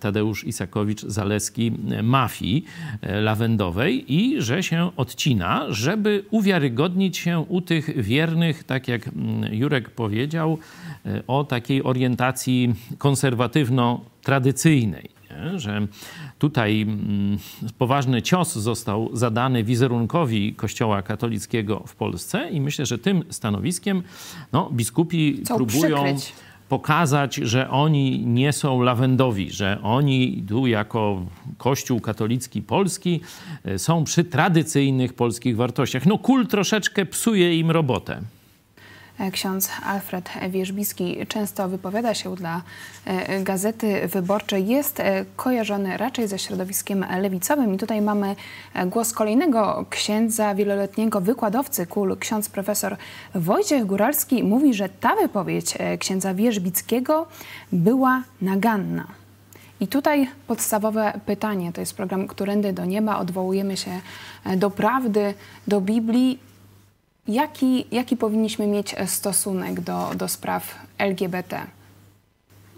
Tadeusz 0.00 0.44
Isakowicz-Zaleski, 0.44 1.72
mafii 2.02 2.64
lawendowej 3.02 4.14
i 4.14 4.42
że 4.42 4.62
się 4.62 4.90
odcina, 4.96 5.66
żeby 5.68 6.24
uwiarygodnić 6.30 7.18
się 7.18 7.44
u 7.48 7.60
tych 7.60 8.02
wiernych, 8.02 8.64
tak 8.64 8.88
jak 8.88 9.10
Jurek 9.50 9.90
powiedział, 9.90 10.58
o 11.26 11.44
takiej 11.44 11.82
orientacji 11.82 12.74
konserwatywno-tradycyjnej. 12.98 15.08
Że 15.56 15.86
tutaj 16.38 16.82
mm, 16.82 17.38
poważny 17.78 18.22
cios 18.22 18.54
został 18.54 19.16
zadany 19.16 19.64
wizerunkowi 19.64 20.54
Kościoła 20.54 21.02
katolickiego 21.02 21.84
w 21.86 21.96
Polsce 21.96 22.50
i 22.50 22.60
myślę, 22.60 22.86
że 22.86 22.98
tym 22.98 23.24
stanowiskiem 23.30 24.02
no, 24.52 24.70
biskupi 24.72 25.40
Chcą 25.44 25.56
próbują 25.56 26.04
przykryć. 26.04 26.32
pokazać, 26.68 27.34
że 27.34 27.70
oni 27.70 28.26
nie 28.26 28.52
są 28.52 28.82
lawendowi, 28.82 29.50
że 29.50 29.78
oni 29.82 30.44
tu 30.48 30.66
jako 30.66 31.22
Kościół 31.58 32.00
katolicki 32.00 32.62
polski 32.62 33.20
e, 33.64 33.78
są 33.78 34.04
przy 34.04 34.24
tradycyjnych 34.24 35.12
polskich 35.12 35.56
wartościach. 35.56 36.06
No 36.06 36.18
kul 36.18 36.46
troszeczkę 36.46 37.06
psuje 37.06 37.58
im 37.58 37.70
robotę. 37.70 38.22
E, 39.18 39.30
ksiądz 39.30 39.70
Alfred 39.86 40.30
Wierzbicki 40.48 41.26
często 41.28 41.68
wypowiada 41.68 42.14
się 42.14 42.36
dla 42.36 42.62
e, 43.04 43.42
Gazety 43.42 44.08
Wyborczej. 44.08 44.66
Jest 44.66 45.00
e, 45.00 45.24
kojarzony 45.36 45.96
raczej 45.96 46.28
ze 46.28 46.38
środowiskiem 46.38 47.04
lewicowym. 47.20 47.74
I 47.74 47.78
tutaj 47.78 48.02
mamy 48.02 48.36
głos 48.86 49.12
kolejnego 49.12 49.84
księdza, 49.90 50.54
wieloletniego 50.54 51.20
wykładowcy 51.20 51.86
KUL, 51.86 52.16
ksiądz 52.18 52.48
profesor 52.48 52.96
Wojciech 53.34 53.86
Góralski. 53.86 54.42
Mówi, 54.42 54.74
że 54.74 54.88
ta 54.88 55.16
wypowiedź 55.16 55.74
księdza 55.98 56.34
Wierzbickiego 56.34 57.26
była 57.72 58.22
naganna. 58.42 59.06
I 59.80 59.88
tutaj 59.88 60.28
podstawowe 60.46 61.20
pytanie, 61.26 61.72
to 61.72 61.80
jest 61.80 61.96
program 61.96 62.28
Którędy 62.28 62.72
do 62.72 62.84
Nieba, 62.84 63.18
odwołujemy 63.18 63.76
się 63.76 64.00
do 64.56 64.70
prawdy, 64.70 65.34
do 65.68 65.80
Biblii 65.80 66.38
Jaki, 67.28 67.84
jaki 67.92 68.16
powinniśmy 68.16 68.66
mieć 68.66 68.94
e, 68.96 69.06
stosunek 69.06 69.80
do, 69.80 70.10
do 70.16 70.28
spraw 70.28 70.74
LGBT? 70.98 71.60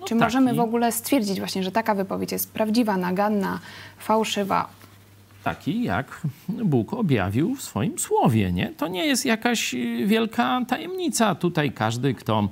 No 0.00 0.06
Czy 0.06 0.14
taki. 0.14 0.24
możemy 0.24 0.54
w 0.54 0.60
ogóle 0.60 0.92
stwierdzić 0.92 1.38
właśnie, 1.38 1.62
że 1.62 1.72
taka 1.72 1.94
wypowiedź 1.94 2.32
jest 2.32 2.52
prawdziwa, 2.52 2.96
naganna, 2.96 3.60
fałszywa? 3.98 4.68
Taki, 5.44 5.82
jak 5.82 6.20
Bóg 6.48 6.92
objawił 6.92 7.54
w 7.54 7.62
swoim 7.62 7.98
słowie. 7.98 8.52
Nie? 8.52 8.68
To 8.76 8.88
nie 8.88 9.06
jest 9.06 9.24
jakaś 9.24 9.74
e, 9.74 9.78
wielka 10.06 10.60
tajemnica. 10.68 11.34
Tutaj 11.34 11.72
każdy, 11.72 12.14
kto 12.14 12.48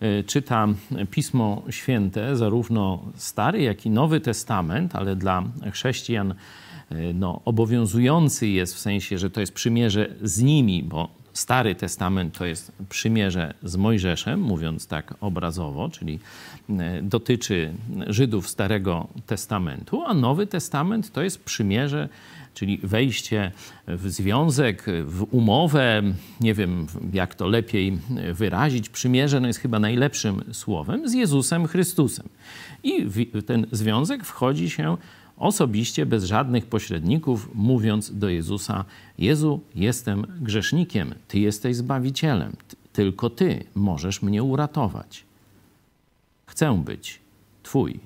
e, 0.00 0.24
czyta 0.24 0.68
Pismo 1.10 1.62
Święte, 1.70 2.36
zarówno 2.36 3.02
Stary, 3.16 3.62
jak 3.62 3.86
i 3.86 3.90
Nowy 3.90 4.20
Testament, 4.20 4.96
ale 4.96 5.16
dla 5.16 5.42
chrześcijan 5.72 6.34
no, 7.14 7.40
obowiązujący 7.44 8.48
jest 8.48 8.74
w 8.74 8.78
sensie, 8.78 9.18
że 9.18 9.30
to 9.30 9.40
jest 9.40 9.52
przymierze 9.52 10.08
z 10.22 10.42
nimi, 10.42 10.82
bo 10.82 11.19
Stary 11.40 11.74
Testament 11.74 12.38
to 12.38 12.46
jest 12.46 12.72
przymierze 12.88 13.54
z 13.62 13.76
Mojżeszem, 13.76 14.40
mówiąc 14.40 14.86
tak 14.86 15.14
obrazowo, 15.20 15.88
czyli 15.88 16.18
e, 16.68 17.02
dotyczy 17.02 17.72
Żydów 18.06 18.48
Starego 18.48 19.08
Testamentu, 19.26 20.02
a 20.06 20.14
Nowy 20.14 20.46
Testament 20.46 21.12
to 21.12 21.22
jest 21.22 21.44
przymierze, 21.44 22.08
czyli 22.54 22.78
wejście 22.82 23.52
w 23.86 24.10
związek, 24.10 24.84
w 25.04 25.26
umowę, 25.30 26.02
nie 26.40 26.54
wiem 26.54 26.86
jak 27.12 27.34
to 27.34 27.46
lepiej 27.46 27.98
wyrazić. 28.32 28.88
Przymierze 28.88 29.40
no 29.40 29.46
jest 29.46 29.58
chyba 29.58 29.78
najlepszym 29.78 30.42
słowem 30.52 31.08
z 31.08 31.14
Jezusem 31.14 31.66
Chrystusem. 31.66 32.28
I 32.82 33.04
w 33.04 33.42
ten 33.42 33.66
związek 33.72 34.24
wchodzi 34.24 34.70
się 34.70 34.96
osobiście, 35.40 36.06
bez 36.06 36.24
żadnych 36.24 36.66
pośredników, 36.66 37.50
mówiąc 37.54 38.18
do 38.18 38.28
Jezusa: 38.28 38.84
Jezu, 39.18 39.60
jestem 39.74 40.26
grzesznikiem, 40.40 41.14
Ty 41.28 41.38
jesteś 41.38 41.76
zbawicielem, 41.76 42.56
tylko 42.92 43.30
Ty 43.30 43.64
możesz 43.74 44.22
mnie 44.22 44.42
uratować. 44.42 45.24
Chcę 46.46 46.82
być 46.84 47.20
Twój. 47.62 48.00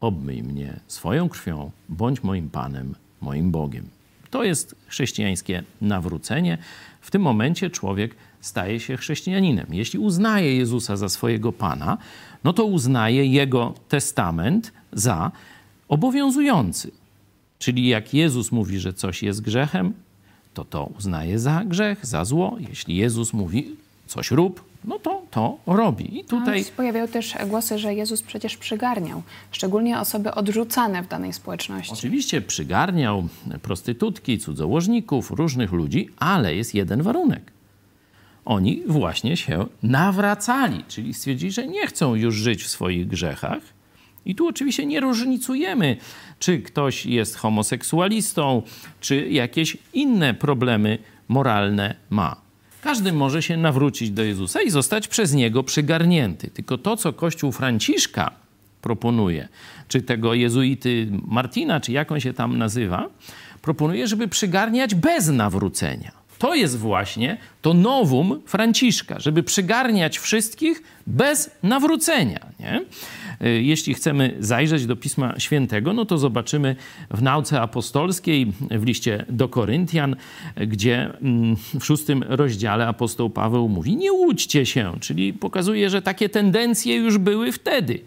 Obmyj 0.00 0.42
mnie 0.42 0.80
swoją 0.86 1.28
krwią, 1.28 1.70
bądź 1.88 2.22
moim 2.22 2.50
Panem, 2.50 2.94
moim 3.20 3.50
Bogiem. 3.50 3.88
To 4.30 4.44
jest 4.44 4.74
chrześcijańskie 4.86 5.62
nawrócenie. 5.80 6.58
W 7.00 7.10
tym 7.10 7.22
momencie 7.22 7.70
człowiek 7.70 8.16
staje 8.40 8.80
się 8.80 8.96
chrześcijaninem. 8.96 9.66
Jeśli 9.70 9.98
uznaje 9.98 10.56
Jezusa 10.56 10.96
za 10.96 11.08
swojego 11.08 11.52
Pana, 11.52 11.98
no 12.44 12.52
to 12.52 12.64
uznaje 12.64 13.26
Jego 13.26 13.74
testament 13.88 14.72
za 14.92 15.32
obowiązujący. 15.88 16.90
Czyli 17.58 17.88
jak 17.88 18.14
Jezus 18.14 18.52
mówi, 18.52 18.78
że 18.78 18.92
coś 18.92 19.22
jest 19.22 19.40
grzechem, 19.40 19.92
to 20.54 20.64
to 20.64 20.90
uznaje 20.98 21.38
za 21.38 21.64
grzech, 21.64 22.06
za 22.06 22.24
zło. 22.24 22.56
Jeśli 22.68 22.96
Jezus 22.96 23.32
mówi 23.32 23.76
coś 24.06 24.30
rób, 24.30 24.64
no 24.84 24.98
to 24.98 25.22
to 25.30 25.58
robi. 25.66 26.18
I 26.18 26.24
tutaj... 26.24 26.64
pojawiają 26.76 27.08
też 27.08 27.34
głosy, 27.46 27.78
że 27.78 27.94
Jezus 27.94 28.22
przecież 28.22 28.56
przygarniał, 28.56 29.22
szczególnie 29.50 30.00
osoby 30.00 30.34
odrzucane 30.34 31.02
w 31.02 31.08
danej 31.08 31.32
społeczności. 31.32 31.92
Oczywiście 31.92 32.40
przygarniał 32.40 33.28
prostytutki, 33.62 34.38
cudzołożników, 34.38 35.30
różnych 35.30 35.72
ludzi, 35.72 36.08
ale 36.16 36.54
jest 36.54 36.74
jeden 36.74 37.02
warunek. 37.02 37.52
Oni 38.44 38.82
właśnie 38.86 39.36
się 39.36 39.66
nawracali, 39.82 40.84
czyli 40.88 41.14
stwierdzili, 41.14 41.52
że 41.52 41.66
nie 41.66 41.86
chcą 41.86 42.14
już 42.14 42.34
żyć 42.34 42.62
w 42.62 42.68
swoich 42.68 43.06
grzechach. 43.08 43.73
I 44.26 44.34
tu 44.34 44.48
oczywiście 44.48 44.86
nie 44.86 45.00
różnicujemy, 45.00 45.96
czy 46.38 46.58
ktoś 46.58 47.06
jest 47.06 47.36
homoseksualistą, 47.36 48.62
czy 49.00 49.28
jakieś 49.28 49.76
inne 49.92 50.34
problemy 50.34 50.98
moralne 51.28 51.94
ma. 52.10 52.36
Każdy 52.82 53.12
może 53.12 53.42
się 53.42 53.56
nawrócić 53.56 54.10
do 54.10 54.22
Jezusa 54.22 54.62
i 54.62 54.70
zostać 54.70 55.08
przez 55.08 55.32
Niego 55.32 55.62
przygarnięty. 55.62 56.50
Tylko 56.50 56.78
to, 56.78 56.96
co 56.96 57.12
Kościół 57.12 57.52
Franciszka 57.52 58.30
proponuje, 58.82 59.48
czy 59.88 60.02
tego 60.02 60.34
jezuity 60.34 61.08
Martina, 61.26 61.80
czy 61.80 61.92
jak 61.92 62.12
on 62.12 62.20
się 62.20 62.32
tam 62.32 62.58
nazywa, 62.58 63.08
proponuje, 63.62 64.06
żeby 64.06 64.28
przygarniać 64.28 64.94
bez 64.94 65.28
nawrócenia. 65.28 66.12
To 66.38 66.54
jest 66.54 66.78
właśnie 66.78 67.36
to 67.62 67.74
nowum 67.74 68.42
Franciszka, 68.46 69.20
żeby 69.20 69.42
przygarniać 69.42 70.18
wszystkich 70.18 70.82
bez 71.06 71.50
nawrócenia. 71.62 72.46
Nie? 72.60 72.84
Y, 73.42 73.62
jeśli 73.62 73.94
chcemy 73.94 74.36
zajrzeć 74.38 74.86
do 74.86 74.96
Pisma 74.96 75.34
Świętego, 75.38 75.92
no 75.92 76.04
to 76.04 76.18
zobaczymy 76.18 76.76
w 77.10 77.22
nauce 77.22 77.60
apostolskiej, 77.60 78.52
w 78.70 78.84
liście 78.84 79.24
do 79.28 79.48
Koryntian, 79.48 80.16
gdzie 80.56 81.10
mm, 81.22 81.56
w 81.80 81.84
szóstym 81.84 82.24
rozdziale 82.28 82.86
apostoł 82.86 83.30
Paweł 83.30 83.68
mówi: 83.68 83.96
Nie 83.96 84.12
łudźcie 84.12 84.66
się, 84.66 84.92
czyli 85.00 85.32
pokazuje, 85.32 85.90
że 85.90 86.02
takie 86.02 86.28
tendencje 86.28 86.96
już 86.96 87.18
były 87.18 87.52
wtedy 87.52 88.00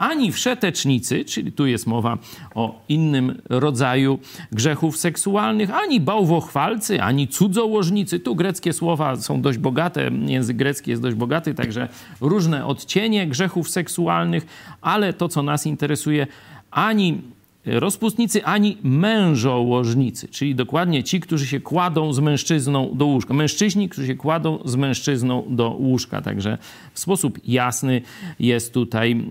ani 0.00 0.32
wszetecznicy, 0.32 1.24
czyli 1.24 1.52
tu 1.52 1.66
jest 1.66 1.86
mowa 1.86 2.18
o 2.54 2.84
innym 2.88 3.42
rodzaju 3.48 4.18
grzechów 4.52 4.96
seksualnych, 4.96 5.70
ani 5.74 6.00
bałwochwalcy, 6.00 7.02
ani 7.02 7.28
cudzołożnicy. 7.28 8.20
Tu 8.20 8.36
greckie 8.36 8.72
słowa 8.72 9.16
są 9.16 9.42
dość 9.42 9.58
bogate, 9.58 10.10
język 10.26 10.56
grecki 10.56 10.90
jest 10.90 11.02
dość 11.02 11.16
bogaty, 11.16 11.54
także 11.54 11.88
różne 12.20 12.66
odcienie 12.66 13.26
grzechów 13.26 13.70
seksualnych, 13.70 14.46
ale 14.80 15.12
to, 15.12 15.28
co 15.28 15.42
nas 15.42 15.66
interesuje, 15.66 16.26
ani 16.70 17.22
rozpustnicy 17.66 18.44
ani 18.44 18.76
mężołożnicy, 18.82 20.28
czyli 20.28 20.54
dokładnie 20.54 21.04
ci, 21.04 21.20
którzy 21.20 21.46
się 21.46 21.60
kładą 21.60 22.12
z 22.12 22.18
mężczyzną 22.18 22.90
do 22.94 23.06
łóżka. 23.06 23.34
Mężczyźni, 23.34 23.88
którzy 23.88 24.06
się 24.06 24.14
kładą 24.14 24.58
z 24.64 24.76
mężczyzną 24.76 25.44
do 25.48 25.70
łóżka. 25.70 26.22
Także 26.22 26.58
w 26.94 27.00
sposób 27.00 27.38
jasny 27.44 28.02
jest 28.38 28.74
tutaj 28.74 29.24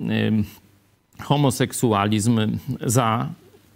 homoseksualizm 1.22 2.40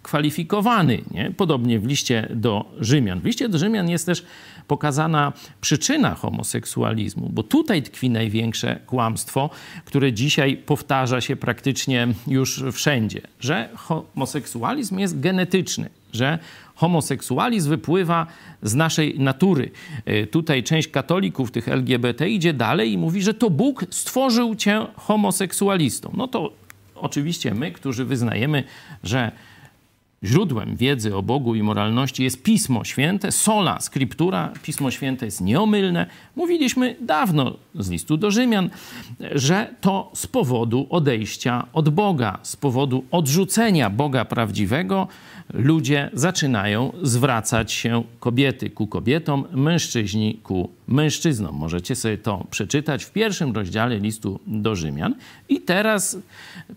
zakwalifikowany. 0.04 1.02
Nie? 1.10 1.30
Podobnie 1.30 1.78
w 1.78 1.86
liście 1.86 2.28
do 2.34 2.64
Rzymian. 2.80 3.20
W 3.20 3.24
liście 3.24 3.48
do 3.48 3.58
Rzymian 3.58 3.88
jest 3.88 4.06
też 4.06 4.24
pokazana 4.68 5.32
przyczyna 5.60 6.14
homoseksualizmu, 6.14 7.28
bo 7.32 7.42
tutaj 7.42 7.82
tkwi 7.82 8.10
największe 8.10 8.80
kłamstwo, 8.86 9.50
które 9.84 10.12
dzisiaj 10.12 10.56
powtarza 10.56 11.20
się 11.20 11.36
praktycznie 11.36 12.08
już 12.26 12.64
wszędzie, 12.72 13.20
że 13.40 13.68
homoseksualizm 13.74 14.98
jest 14.98 15.20
genetyczny, 15.20 15.90
że 16.12 16.38
homoseksualizm 16.74 17.70
wypływa 17.70 18.26
z 18.62 18.74
naszej 18.74 19.18
natury. 19.18 19.70
E, 20.04 20.26
tutaj 20.26 20.62
część 20.62 20.88
katolików, 20.88 21.50
tych 21.50 21.68
LGBT, 21.68 22.28
idzie 22.28 22.52
dalej 22.52 22.92
i 22.92 22.98
mówi, 22.98 23.22
że 23.22 23.34
to 23.34 23.50
Bóg 23.50 23.84
stworzył 23.90 24.54
cię 24.54 24.86
homoseksualistą. 24.96 26.10
No 26.16 26.28
to 26.28 26.52
oczywiście 26.94 27.54
my, 27.54 27.72
którzy 27.72 28.04
wyznajemy, 28.04 28.64
że 29.02 29.32
źródłem 30.24 30.76
wiedzy 30.76 31.16
o 31.16 31.22
Bogu 31.22 31.54
i 31.54 31.62
moralności 31.62 32.24
jest 32.24 32.42
Pismo 32.42 32.84
Święte, 32.84 33.32
sola 33.32 33.80
scriptura, 33.80 34.52
Pismo 34.62 34.90
Święte 34.90 35.24
jest 35.24 35.40
nieomylne. 35.40 36.06
Mówiliśmy 36.36 36.96
dawno 37.00 37.56
z 37.74 37.90
listu 37.90 38.16
do 38.16 38.30
Rzymian, 38.30 38.70
że 39.32 39.74
to 39.80 40.10
z 40.14 40.26
powodu 40.26 40.86
odejścia 40.90 41.66
od 41.72 41.88
Boga, 41.88 42.38
z 42.42 42.56
powodu 42.56 43.04
odrzucenia 43.10 43.90
Boga 43.90 44.24
prawdziwego, 44.24 45.08
ludzie 45.52 46.10
zaczynają 46.12 46.92
zwracać 47.02 47.72
się 47.72 48.02
kobiety 48.20 48.70
ku 48.70 48.86
kobietom, 48.86 49.44
mężczyźni 49.52 50.40
ku 50.42 50.70
mężczyznom. 50.88 51.54
Możecie 51.54 51.96
sobie 51.96 52.18
to 52.18 52.46
przeczytać 52.50 53.04
w 53.04 53.10
pierwszym 53.10 53.52
rozdziale 53.52 53.98
listu 53.98 54.40
do 54.46 54.76
Rzymian. 54.76 55.14
I 55.48 55.60
teraz 55.60 56.18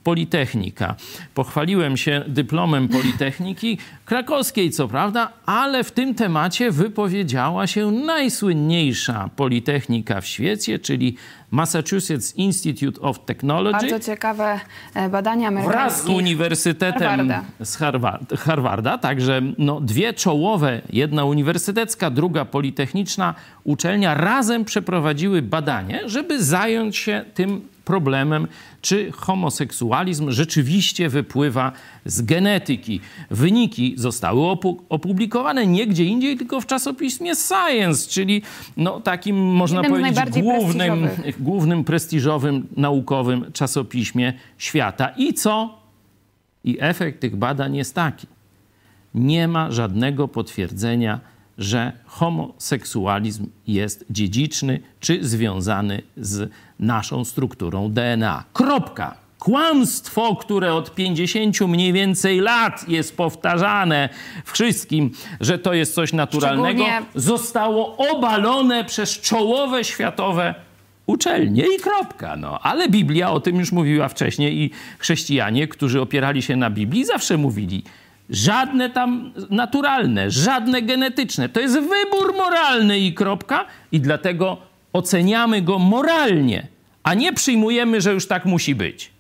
Politechnika. 0.04 0.96
Pochwaliłem 1.34 1.98
się 1.98 2.24
dyplomem 2.28 2.88
Politechniki 2.88 3.78
krakowskiej, 4.06 4.72
co 4.72 4.88
prawda, 4.88 5.34
ale 5.46 5.84
w 5.84 5.92
tym 5.92 6.16
temacie 6.16 6.72
wypowiedziała 6.72 7.68
się 7.68 7.92
najsłynniejsza 7.92 9.30
politechnika 9.36 10.22
w 10.22 10.28
świecie, 10.28 10.80
czyli 10.80 11.16
Massachusetts 11.52 12.36
Institute 12.36 13.02
of 13.02 13.26
Technology. 13.26 13.90
Bardzo 13.90 14.00
ciekawe 14.00 14.60
e, 14.94 15.10
badania 15.10 15.48
amerykańskie. 15.48 15.80
Wraz 15.80 16.04
z 16.04 16.10
Uniwersytetem 16.10 17.02
Harvarda. 17.02 17.44
z 17.64 17.76
Harvard, 17.76 18.34
Harvarda. 18.58 18.98
Także 18.98 19.42
no, 19.58 19.82
dwie 19.82 20.14
czołowe, 20.14 20.82
jedna 20.94 21.26
uniwersytecka, 21.26 22.10
druga 22.10 22.46
politechniczna 22.46 23.34
uczelnia 23.64 24.14
razem 24.14 24.66
przeprowadziły 24.66 25.42
badanie, 25.42 26.02
żeby 26.06 26.44
zająć 26.44 26.98
się 26.98 27.26
tym 27.34 27.62
problemem, 27.86 28.48
czy 28.82 29.12
homoseksualizm 29.12 30.32
rzeczywiście 30.32 31.10
wypływa 31.10 31.72
z 32.06 32.22
genetyki. 32.22 33.00
Wyniki 33.32 33.94
zostały 33.98 34.42
opublikowane 34.90 35.68
nie 35.68 35.88
gdzie 35.88 36.04
indziej, 36.04 36.38
tylko 36.38 36.62
w 36.62 36.66
czasopismie 36.66 37.34
Science, 37.36 38.10
czyli 38.10 38.42
no, 38.78 39.00
takim, 39.00 39.38
można 39.38 39.82
Jednym 39.82 40.02
powiedzieć, 40.02 40.44
głównym, 40.44 41.10
głównym 41.40 41.84
prestiżowym 41.84 42.68
naukowym 42.78 43.52
czasopiśmie 43.54 44.34
świata. 44.58 45.10
I 45.18 45.34
co? 45.34 45.80
I 46.64 46.78
efekt 46.80 47.20
tych 47.20 47.36
badań 47.36 47.76
jest 47.76 47.96
taki. 47.96 48.28
Nie 49.18 49.48
ma 49.48 49.72
żadnego 49.72 50.28
potwierdzenia, 50.28 51.20
że 51.58 51.92
homoseksualizm 52.06 53.48
jest 53.68 54.06
dziedziczny 54.10 54.80
czy 55.00 55.24
związany 55.24 56.02
z 56.18 56.52
naszą 56.80 57.26
strukturą 57.26 57.92
DNA. 57.92 58.44
Kropka. 58.54 59.18
Kłamstwo, 59.40 60.36
które 60.36 60.74
od 60.74 60.96
50 60.96 61.62
mniej 61.62 61.94
więcej 61.94 62.40
lat 62.40 62.90
jest 62.90 63.18
powtarzane 63.18 64.10
wszystkim, 64.46 65.12
że 65.40 65.60
to 65.60 65.74
jest 65.74 65.94
coś 65.94 66.14
naturalnego, 66.14 66.84
Szczególnie... 66.84 67.02
zostało 67.16 67.98
obalone 67.98 68.86
przez 68.86 69.20
czołowe 69.20 69.84
światowe 69.84 70.56
uczelnie 71.08 71.64
i 71.76 71.80
kropka. 71.80 72.36
No. 72.36 72.60
Ale 72.60 72.90
Biblia 72.90 73.32
o 73.32 73.40
tym 73.40 73.56
już 73.56 73.72
mówiła 73.72 74.08
wcześniej 74.08 74.58
i 74.62 74.72
chrześcijanie, 75.00 75.68
którzy 75.68 76.02
opierali 76.02 76.42
się 76.42 76.56
na 76.56 76.70
Biblii, 76.70 77.06
zawsze 77.06 77.38
mówili, 77.38 77.84
Żadne 78.30 78.90
tam 78.90 79.34
naturalne, 79.50 80.32
żadne 80.32 80.82
genetyczne. 80.82 81.50
To 81.50 81.60
jest 81.60 81.76
wybór 81.76 82.36
moralny 82.38 83.00
i 83.00 83.14
kropka, 83.14 83.66
i 83.92 84.00
dlatego 84.00 84.58
oceniamy 84.94 85.62
go 85.62 85.80
moralnie, 85.80 86.68
a 87.04 87.14
nie 87.14 87.34
przyjmujemy, 87.34 88.02
że 88.02 88.14
już 88.14 88.28
tak 88.28 88.46
musi 88.46 88.76
być. 88.76 89.17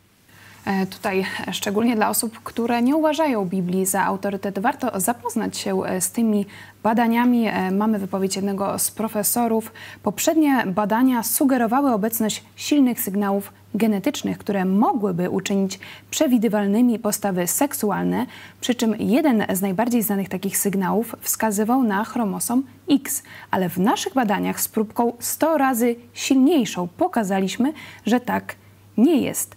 E, 0.67 0.85
tutaj 0.85 1.25
szczególnie 1.51 1.95
dla 1.95 2.09
osób, 2.09 2.39
które 2.43 2.81
nie 2.81 2.95
uważają 2.95 3.45
Biblii 3.45 3.85
za 3.85 4.03
autorytet, 4.03 4.59
warto 4.59 4.99
zapoznać 4.99 5.57
się 5.57 5.83
e, 5.83 6.01
z 6.01 6.11
tymi 6.11 6.45
badaniami. 6.83 7.47
E, 7.47 7.71
mamy 7.71 7.99
wypowiedź 7.99 8.35
jednego 8.35 8.79
z 8.79 8.91
profesorów. 8.91 9.71
Poprzednie 10.03 10.63
badania 10.65 11.23
sugerowały 11.23 11.91
obecność 11.91 12.43
silnych 12.55 13.01
sygnałów 13.01 13.53
genetycznych, 13.75 14.37
które 14.37 14.65
mogłyby 14.65 15.29
uczynić 15.29 15.79
przewidywalnymi 16.11 16.99
postawy 16.99 17.47
seksualne, 17.47 18.25
przy 18.61 18.75
czym 18.75 18.95
jeden 18.99 19.43
z 19.53 19.61
najbardziej 19.61 20.03
znanych 20.03 20.29
takich 20.29 20.57
sygnałów 20.57 21.15
wskazywał 21.21 21.83
na 21.83 22.03
chromosom 22.03 22.63
X, 22.89 23.23
ale 23.51 23.69
w 23.69 23.77
naszych 23.77 24.13
badaniach 24.13 24.61
z 24.61 24.67
próbką 24.67 25.13
100 25.19 25.57
razy 25.57 25.95
silniejszą 26.13 26.87
pokazaliśmy, 26.97 27.73
że 28.05 28.19
tak 28.19 28.55
nie 28.97 29.21
jest. 29.21 29.55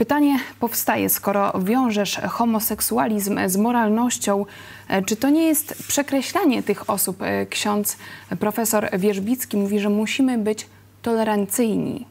Pytanie 0.00 0.38
powstaje, 0.60 1.08
skoro 1.08 1.52
wiążesz 1.64 2.20
homoseksualizm 2.28 3.38
z 3.46 3.56
moralnością, 3.56 4.46
e, 4.88 5.02
czy 5.02 5.16
to 5.16 5.30
nie 5.30 5.46
jest 5.46 5.74
przekreślanie 5.88 6.62
tych 6.62 6.90
osób? 6.90 7.22
E, 7.22 7.46
ksiądz 7.46 7.96
profesor 8.38 8.88
Wierzbicki 8.98 9.56
mówi, 9.56 9.80
że 9.80 9.88
musimy 9.88 10.38
być 10.38 10.66
tolerancyjni. 11.02 12.06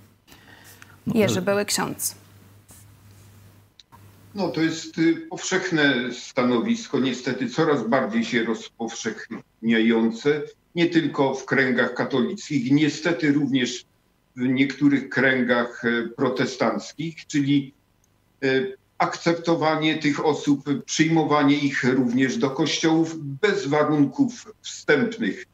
No, 1.08 1.14
Jerzy 1.16 1.42
Były 1.42 1.66
Ksiądz. 1.66 2.16
No 4.36 4.50
to 4.50 4.62
jest 4.62 4.98
y, 4.98 5.16
powszechne 5.30 6.14
stanowisko, 6.14 7.00
niestety 7.00 7.50
coraz 7.50 7.88
bardziej 7.88 8.26
się 8.26 8.44
rozpowszechniające, 8.44 10.42
nie 10.76 10.86
tylko 10.90 11.34
w 11.34 11.46
kręgach 11.46 11.94
katolickich, 11.94 12.72
niestety 12.72 13.32
również 13.32 13.86
w 14.36 14.42
niektórych 14.42 15.10
kręgach 15.10 15.84
protestanckich, 16.18 17.28
czyli 17.28 17.79
akceptowanie 18.98 19.98
tych 19.98 20.26
osób, 20.26 20.84
przyjmowanie 20.86 21.58
ich 21.58 21.84
również 21.84 22.38
do 22.38 22.50
kościołów 22.50 23.16
bez 23.20 23.68
warunków 23.68 24.54
wstępnych. 24.62 25.46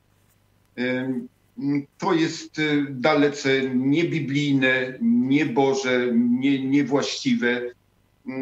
To 1.97 2.13
jest 2.13 2.61
dalece 2.89 3.69
niebiblijne, 3.69 4.97
nieboże, 5.01 6.07
nie, 6.13 6.65
niewłaściwe. 6.65 7.61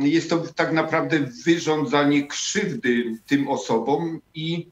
Jest 0.01 0.29
to 0.29 0.37
tak 0.55 0.73
naprawdę 0.73 1.19
wyrządzanie 1.45 2.27
krzywdy 2.27 3.17
tym 3.27 3.47
osobom 3.47 4.19
i 4.35 4.67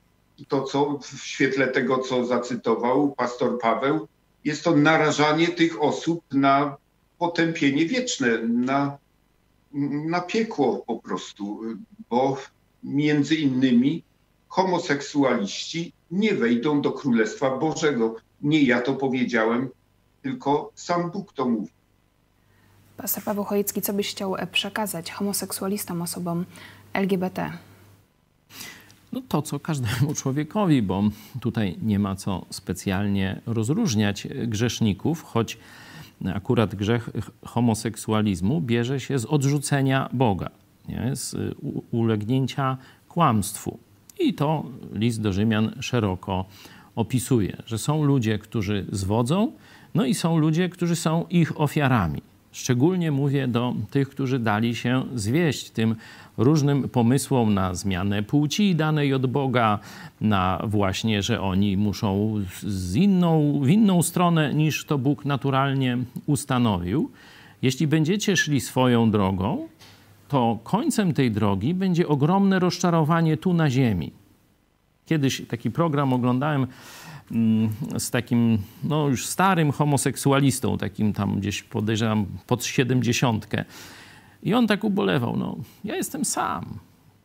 to, 0.47 0.63
co 0.63 0.99
w 0.99 1.23
świetle 1.23 1.67
tego, 1.67 1.97
co 1.97 2.25
zacytował 2.25 3.15
pastor 3.15 3.59
Paweł, 3.59 4.07
jest 4.43 4.63
to 4.63 4.75
narażanie 4.75 5.47
tych 5.47 5.81
osób 5.81 6.23
na 6.33 6.77
potępienie 7.17 7.85
wieczne, 7.85 8.37
na 8.47 8.97
na 9.73 10.21
piekło 10.21 10.83
po 10.87 10.99
prostu, 10.99 11.61
bo 12.09 12.37
między 12.83 13.35
innymi 13.35 14.03
homoseksualiści 14.47 15.93
nie 16.11 16.33
wejdą 16.33 16.81
do 16.81 16.91
Królestwa 16.91 17.57
Bożego. 17.57 18.15
Nie 18.41 18.63
ja 18.63 18.81
to 18.81 18.93
powiedziałem, 18.93 19.69
tylko 20.21 20.71
sam 20.75 21.11
Bóg 21.11 21.33
to 21.33 21.49
mówi. 21.49 21.71
Pastor 22.97 23.23
Paweł 23.23 23.43
Chojecki, 23.43 23.81
co 23.81 23.93
byś 23.93 24.11
chciał 24.11 24.35
przekazać 24.51 25.11
homoseksualistom, 25.11 26.01
osobom 26.01 26.45
LGBT? 26.93 27.51
No 29.11 29.21
to, 29.27 29.41
co 29.41 29.59
każdemu 29.59 30.13
człowiekowi, 30.21 30.81
bo 30.81 31.03
tutaj 31.41 31.77
nie 31.81 31.99
ma 31.99 32.15
co 32.15 32.45
specjalnie 32.49 33.41
rozróżniać 33.45 34.27
grzeszników, 34.47 35.23
choć 35.23 35.57
akurat 36.25 36.75
grzech 36.75 37.09
homoseksualizmu 37.45 38.61
bierze 38.61 38.99
się 38.99 39.19
z 39.19 39.25
odrzucenia 39.25 40.09
Boga, 40.13 40.49
nie? 40.89 41.15
z 41.15 41.35
ulegnięcia 41.91 42.77
kłamstwu. 43.09 43.77
I 44.19 44.33
to 44.33 44.65
list 44.93 45.21
do 45.21 45.33
Rzymian 45.33 45.71
szeroko 45.79 46.45
opisuje, 46.95 47.57
że 47.65 47.77
są 47.77 48.03
ludzie, 48.03 48.39
którzy 48.39 48.85
zwodzą, 48.91 49.51
no 49.95 50.05
i 50.05 50.13
są 50.13 50.37
ludzie, 50.37 50.69
którzy 50.69 50.95
są 50.95 51.25
ich 51.29 51.61
ofiarami. 51.61 52.21
Szczególnie 52.51 53.11
mówię 53.11 53.47
do 53.47 53.73
tych, 53.91 54.09
którzy 54.09 54.39
dali 54.39 54.75
się 54.75 55.03
zwieść 55.15 55.69
tym 55.69 55.95
różnym 56.41 56.89
pomysłom 56.89 57.53
na 57.53 57.75
zmianę 57.75 58.23
płci 58.23 58.75
danej 58.75 59.13
od 59.13 59.25
Boga, 59.25 59.79
na 60.21 60.61
właśnie, 60.67 61.23
że 61.23 61.41
oni 61.41 61.77
muszą 61.77 62.35
z 62.63 62.95
inną, 62.95 63.59
w 63.63 63.69
inną 63.69 64.03
stronę 64.03 64.53
niż 64.53 64.85
to 64.85 64.97
Bóg 64.97 65.25
naturalnie 65.25 65.97
ustanowił. 66.25 67.11
Jeśli 67.61 67.87
będziecie 67.87 68.37
szli 68.37 68.61
swoją 68.61 69.11
drogą, 69.11 69.67
to 70.27 70.59
końcem 70.63 71.13
tej 71.13 71.31
drogi 71.31 71.73
będzie 71.73 72.07
ogromne 72.07 72.59
rozczarowanie 72.59 73.37
tu 73.37 73.53
na 73.53 73.69
ziemi. 73.69 74.11
Kiedyś 75.05 75.41
taki 75.47 75.71
program 75.71 76.13
oglądałem 76.13 76.67
mm, 77.31 77.69
z 77.97 78.11
takim, 78.11 78.57
no 78.83 79.07
już 79.07 79.25
starym 79.25 79.71
homoseksualistą, 79.71 80.77
takim 80.77 81.13
tam 81.13 81.39
gdzieś 81.39 81.63
podejrzewam 81.63 82.25
pod 82.47 82.65
siedemdziesiątkę. 82.65 83.65
I 84.43 84.53
on 84.53 84.67
tak 84.67 84.83
ubolewał, 84.83 85.37
no 85.37 85.57
ja 85.83 85.95
jestem 85.95 86.25
sam. 86.25 86.65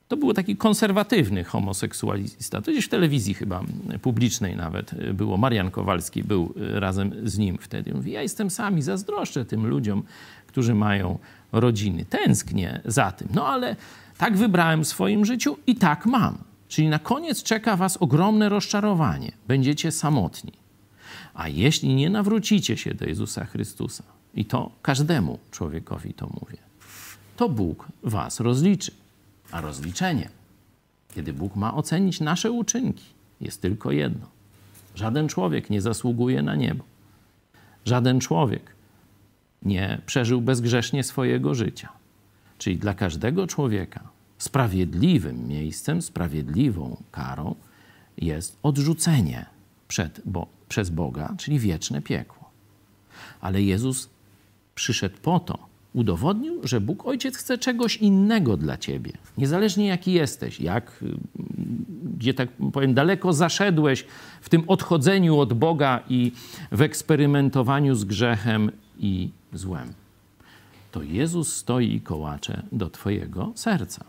To 0.09 0.17
był 0.17 0.35
taki 0.35 0.57
konserwatywny 0.57 1.45
homoseksualista. 1.45 2.63
To 2.63 2.73
gdzieś 2.73 2.85
w 2.85 2.89
telewizji 2.89 3.35
chyba 3.35 3.63
publicznej 4.03 4.57
nawet 4.57 5.15
było. 5.15 5.37
Marian 5.37 5.71
Kowalski 5.71 6.25
był 6.25 6.55
razem 6.57 7.13
z 7.25 7.39
nim 7.39 7.59
wtedy. 7.59 7.95
Mówi, 7.95 8.13
ja 8.13 8.23
jestem 8.23 8.51
sam 8.51 8.79
i 8.79 8.83
zazdroszczę 8.83 9.45
tym 9.45 9.67
ludziom, 9.67 10.03
którzy 10.47 10.75
mają 10.75 11.19
rodziny. 11.53 12.05
Tęsknię 12.05 12.81
za 12.85 13.13
tym. 13.13 13.29
No 13.35 13.47
ale 13.47 13.77
tak 14.19 14.37
wybrałem 14.37 14.85
w 14.85 14.89
swoim 14.89 15.25
życiu 15.25 15.57
i 15.67 15.75
tak 15.75 16.07
mam. 16.07 16.39
Czyli 16.69 16.89
na 16.89 16.99
koniec 16.99 17.43
czeka 17.43 17.77
was 17.77 17.97
ogromne 17.97 18.49
rozczarowanie. 18.49 19.33
Będziecie 19.49 19.93
samotni. 19.93 20.53
A 21.35 21.49
jeśli 21.49 21.95
nie 21.95 22.11
nawrócicie 22.11 22.77
się 22.77 22.95
do 22.95 23.07
Jezusa 23.07 23.45
Chrystusa, 23.45 24.05
i 24.35 24.45
to 24.45 24.71
każdemu 24.83 25.39
człowiekowi 25.51 26.15
to 26.15 26.27
mówię, 26.41 26.59
to 27.37 27.49
Bóg 27.49 27.89
was 28.03 28.41
rozliczy. 28.41 28.93
A 29.53 29.61
rozliczenie, 29.61 30.29
kiedy 31.15 31.33
Bóg 31.33 31.57
ma 31.57 31.75
ocenić 31.75 32.21
nasze 32.21 32.53
uczynki, 32.53 33.05
jest 33.41 33.63
tylko 33.63 33.93
jedno. 33.93 34.27
Żaden 34.95 35.29
człowiek 35.29 35.71
nie 35.71 35.81
zasługuje 35.81 36.43
na 36.43 36.55
niebo. 36.55 36.85
Żaden 37.85 38.21
człowiek 38.21 38.77
nie 39.63 40.01
przeżył 40.07 40.41
bezgrzesznie 40.41 41.05
swojego 41.05 41.55
życia. 41.55 41.89
Czyli 42.59 42.77
dla 42.77 42.95
każdego 42.95 43.47
człowieka 43.47 44.01
sprawiedliwym 44.39 45.49
miejscem, 45.49 46.03
sprawiedliwą 46.03 46.97
karą 47.11 47.55
jest 48.19 48.59
odrzucenie 48.63 49.47
przed, 49.89 50.21
bo, 50.25 50.47
przez 50.69 50.91
Boga, 50.91 51.35
czyli 51.39 51.59
wieczne 51.59 52.03
piekło. 52.03 52.51
Ale 53.41 53.63
Jezus 53.63 54.09
przyszedł 54.75 55.17
po 55.23 55.41
to, 55.41 55.66
udowodnił, 55.97 56.61
że 56.65 56.81
Bóg 56.81 57.07
Ojciec 57.07 57.37
chce 57.37 57.59
czegoś 57.59 57.97
innego 57.97 58.57
dla 58.57 58.77
ciebie. 58.77 59.13
Niezależnie 59.39 59.87
jaki 59.87 60.13
jesteś, 60.13 60.61
jak, 60.61 61.05
gdzie 62.17 62.35
tak 62.35 62.49
powiem, 62.73 62.95
daleko 62.95 63.33
zaszedłeś 63.33 64.05
w 64.41 64.49
tym 64.49 64.65
odchodzeniu 64.67 65.39
od 65.39 65.53
Boga 65.53 66.01
i 66.09 66.33
w 66.73 66.83
eksperymentowaniu 66.83 67.95
z 67.95 68.05
grzechem 68.05 68.71
i 68.99 69.31
złem. 69.53 69.93
To 70.93 71.03
Jezus 71.03 71.57
stoi 71.57 71.95
i 71.95 72.01
kołacze 72.01 72.63
do 72.73 72.91
twojego 72.91 73.53
serca. 73.55 74.05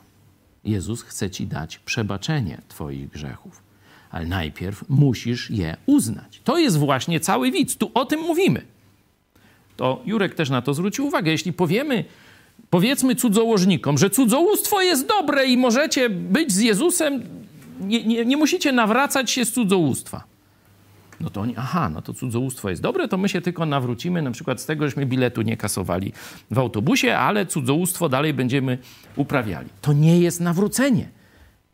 Jezus 0.63 1.01
chce 1.01 1.29
ci 1.29 1.47
dać 1.47 1.79
przebaczenie 1.79 2.61
twoich 2.67 3.09
grzechów. 3.09 3.63
Ale 4.11 4.25
najpierw 4.25 4.89
musisz 4.89 5.49
je 5.51 5.77
uznać. 5.85 6.41
To 6.43 6.57
jest 6.57 6.77
właśnie 6.77 7.19
cały 7.19 7.51
widz. 7.51 7.77
Tu 7.77 7.91
o 7.93 8.05
tym 8.05 8.19
mówimy 8.19 8.76
to 9.77 10.01
Jurek 10.05 10.35
też 10.35 10.49
na 10.49 10.61
to 10.61 10.73
zwrócił 10.73 11.05
uwagę. 11.05 11.31
Jeśli 11.31 11.53
powiemy, 11.53 12.05
powiedzmy 12.69 13.15
cudzołożnikom, 13.15 13.97
że 13.97 14.09
cudzołóstwo 14.09 14.81
jest 14.81 15.07
dobre 15.07 15.45
i 15.45 15.57
możecie 15.57 16.09
być 16.09 16.51
z 16.51 16.59
Jezusem, 16.59 17.23
nie, 17.79 18.03
nie, 18.03 18.25
nie 18.25 18.37
musicie 18.37 18.71
nawracać 18.71 19.31
się 19.31 19.45
z 19.45 19.51
cudzołóstwa. 19.51 20.23
No 21.19 21.29
to 21.29 21.41
oni, 21.41 21.53
aha, 21.57 21.89
no 21.89 22.01
to 22.01 22.13
cudzołóstwo 22.13 22.69
jest 22.69 22.81
dobre, 22.81 23.07
to 23.07 23.17
my 23.17 23.29
się 23.29 23.41
tylko 23.41 23.65
nawrócimy 23.65 24.21
na 24.21 24.31
przykład 24.31 24.61
z 24.61 24.65
tego, 24.65 24.85
żeśmy 24.85 25.05
biletu 25.05 25.41
nie 25.41 25.57
kasowali 25.57 26.13
w 26.51 26.59
autobusie, 26.59 27.17
ale 27.17 27.45
cudzołóstwo 27.45 28.09
dalej 28.09 28.33
będziemy 28.33 28.77
uprawiali. 29.15 29.69
To 29.81 29.93
nie 29.93 30.19
jest 30.19 30.41
nawrócenie. 30.41 31.16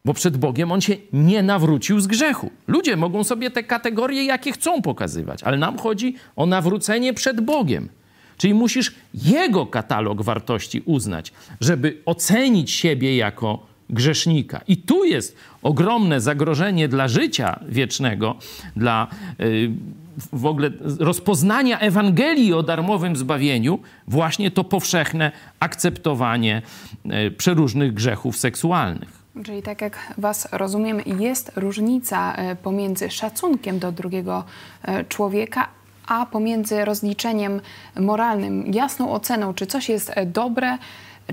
Bo 0.06 0.14
przed 0.14 0.38
Bogiem 0.38 0.72
on 0.72 0.82
się 0.82 0.96
nie 1.14 1.44
nawrócił 1.44 2.00
z 2.00 2.08
grzechu. 2.08 2.52
Ludzie 2.68 2.98
mogą 2.98 3.24
sobie 3.24 3.52
te 3.52 3.64
kategorie, 3.64 4.26
jakie 4.26 4.52
chcą 4.52 4.82
pokazywać, 4.82 5.44
ale 5.44 5.58
nam 5.58 5.78
chodzi 5.78 6.16
o 6.36 6.46
nawrócenie 6.46 7.14
przed 7.14 7.42
Bogiem. 7.42 7.90
Czyli 8.38 8.54
musisz 8.54 8.96
Jego 9.14 9.66
katalog 9.66 10.22
wartości 10.22 10.82
uznać, 10.86 11.34
żeby 11.62 12.02
ocenić 12.06 12.72
siebie 12.72 13.18
jako 13.18 13.66
grzesznika. 13.90 14.62
I 14.68 14.78
tu 14.78 15.06
jest 15.06 15.38
ogromne 15.62 16.22
zagrożenie 16.22 16.88
dla 16.88 17.08
życia 17.08 17.60
wiecznego, 17.70 18.36
dla 18.76 19.08
yy, 19.40 19.72
w 20.34 20.46
ogóle 20.46 20.72
rozpoznania 21.00 21.80
Ewangelii 21.80 22.54
o 22.54 22.64
darmowym 22.64 23.16
zbawieniu, 23.16 23.80
właśnie 24.08 24.52
to 24.52 24.64
powszechne 24.64 25.32
akceptowanie 25.60 26.62
yy, 27.06 27.32
przeróżnych 27.32 27.94
grzechów 27.94 28.38
seksualnych. 28.38 29.23
Czyli 29.46 29.64
tak 29.64 29.82
jak 29.82 30.14
Was 30.18 30.48
rozumiem, 30.52 31.02
jest 31.06 31.52
różnica 31.56 32.36
e, 32.36 32.56
pomiędzy 32.56 33.10
szacunkiem 33.10 33.80
do 33.80 33.92
drugiego 33.92 34.44
e, 34.84 35.06
człowieka, 35.06 35.68
a 36.08 36.26
pomiędzy 36.26 36.86
rozliczeniem 36.86 37.62
moralnym, 38.00 38.74
jasną 38.74 39.12
oceną, 39.12 39.54
czy 39.54 39.68
coś 39.68 39.90
jest 39.90 40.12
e, 40.16 40.26
dobre, 40.26 40.78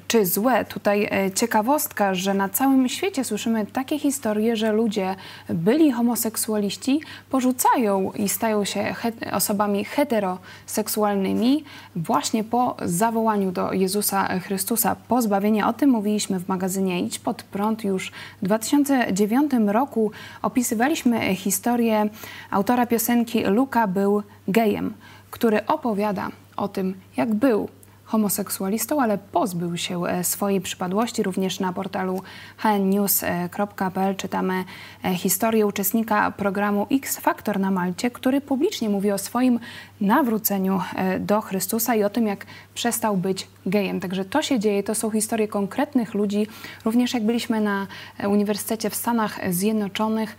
czy 0.06 0.26
złe. 0.26 0.64
Tutaj 0.64 1.08
e, 1.10 1.30
ciekawostka, 1.30 2.14
że 2.14 2.34
na 2.34 2.48
całym 2.48 2.88
świecie 2.88 3.24
słyszymy 3.24 3.66
takie 3.66 3.98
historie, 3.98 4.56
że 4.56 4.72
ludzie 4.72 5.14
byli 5.48 5.92
homoseksualiści, 5.92 7.00
porzucają 7.30 8.12
i 8.12 8.28
stają 8.28 8.64
się 8.64 8.94
osobami 9.32 9.84
heteroseksualnymi 9.84 11.64
właśnie 11.96 12.44
po 12.44 12.76
zawołaniu 12.84 13.52
do 13.52 13.72
Jezusa 13.72 14.38
Chrystusa 14.38 14.96
pozbawienia. 15.08 15.68
O 15.68 15.72
tym 15.72 15.90
mówiliśmy 15.90 16.40
w 16.40 16.48
magazynie 16.48 17.00
Idź 17.00 17.18
pod 17.18 17.42
prąd 17.42 17.84
już 17.84 18.12
w 18.42 18.44
2009 18.44 19.52
roku. 19.66 20.10
Opisywaliśmy 20.42 21.34
historię 21.34 22.08
autora 22.50 22.86
piosenki 22.86 23.44
Luka 23.44 23.86
był 23.86 24.22
gejem, 24.48 24.94
który 25.30 25.66
opowiada 25.66 26.28
o 26.56 26.68
tym, 26.68 26.94
jak 27.16 27.34
był 27.34 27.68
homoseksualistą, 28.10 29.02
ale 29.02 29.18
pozbył 29.18 29.76
się 29.76 30.04
e, 30.06 30.24
swojej 30.24 30.60
przypadłości. 30.60 31.22
Również 31.22 31.60
na 31.60 31.72
portalu 31.72 32.22
hnnews.pl 32.56 34.16
czytamy 34.16 34.64
e, 35.04 35.14
historię 35.14 35.66
uczestnika 35.66 36.30
programu 36.30 36.86
X 36.90 37.18
Factor 37.18 37.60
na 37.60 37.70
Malcie, 37.70 38.10
który 38.10 38.40
publicznie 38.40 38.88
mówi 38.88 39.10
o 39.12 39.18
swoim 39.18 39.60
nawróceniu 40.00 40.80
e, 40.96 41.20
do 41.20 41.40
Chrystusa 41.40 41.94
i 41.94 42.04
o 42.04 42.10
tym, 42.10 42.26
jak 42.26 42.46
przestał 42.74 43.16
być 43.16 43.48
gejem. 43.66 44.00
Także 44.00 44.24
to 44.24 44.42
się 44.42 44.58
dzieje, 44.58 44.82
to 44.82 44.94
są 44.94 45.10
historie 45.10 45.48
konkretnych 45.48 46.14
ludzi. 46.14 46.46
Również 46.84 47.14
jak 47.14 47.24
byliśmy 47.24 47.60
na 47.60 47.86
Uniwersytecie 48.28 48.90
w 48.90 48.94
Stanach 48.94 49.40
Zjednoczonych, 49.50 50.36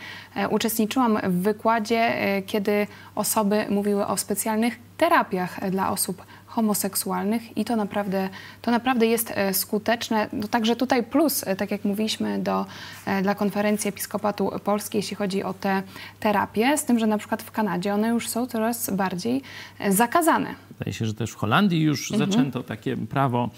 uczestniczyłam 0.49 1.17
w 1.23 1.41
wykładzie, 1.41 2.13
kiedy 2.45 2.87
osoby 3.15 3.65
mówiły 3.69 4.07
o 4.07 4.17
specjalnych 4.17 4.79
terapiach 4.97 5.69
dla 5.69 5.91
osób 5.91 6.23
homoseksualnych 6.51 7.57
i 7.57 7.65
to 7.65 7.75
naprawdę, 7.75 8.29
to 8.61 8.71
naprawdę 8.71 9.05
jest 9.05 9.31
e, 9.35 9.53
skuteczne. 9.53 10.29
No, 10.33 10.47
także 10.47 10.75
tutaj 10.75 11.03
plus, 11.03 11.47
e, 11.47 11.55
tak 11.55 11.71
jak 11.71 11.85
mówiliśmy, 11.85 12.39
do, 12.39 12.65
e, 13.05 13.21
dla 13.21 13.35
konferencji 13.35 13.89
Episkopatu 13.89 14.51
Polskiej, 14.63 14.99
jeśli 14.99 15.15
chodzi 15.15 15.43
o 15.43 15.53
te 15.53 15.83
terapie, 16.19 16.77
z 16.77 16.85
tym, 16.85 16.99
że 16.99 17.07
na 17.07 17.17
przykład 17.17 17.43
w 17.43 17.51
Kanadzie 17.51 17.93
one 17.93 18.07
już 18.07 18.29
są 18.29 18.47
coraz 18.47 18.89
bardziej 18.89 19.41
zakazane. 19.89 20.55
Wydaje 20.79 20.93
się, 20.93 21.05
że 21.05 21.13
też 21.13 21.31
w 21.31 21.35
Holandii 21.35 21.81
już 21.81 22.11
mhm. 22.11 22.31
zaczęto 22.31 22.63
takie 22.63 22.97
prawo 22.97 23.49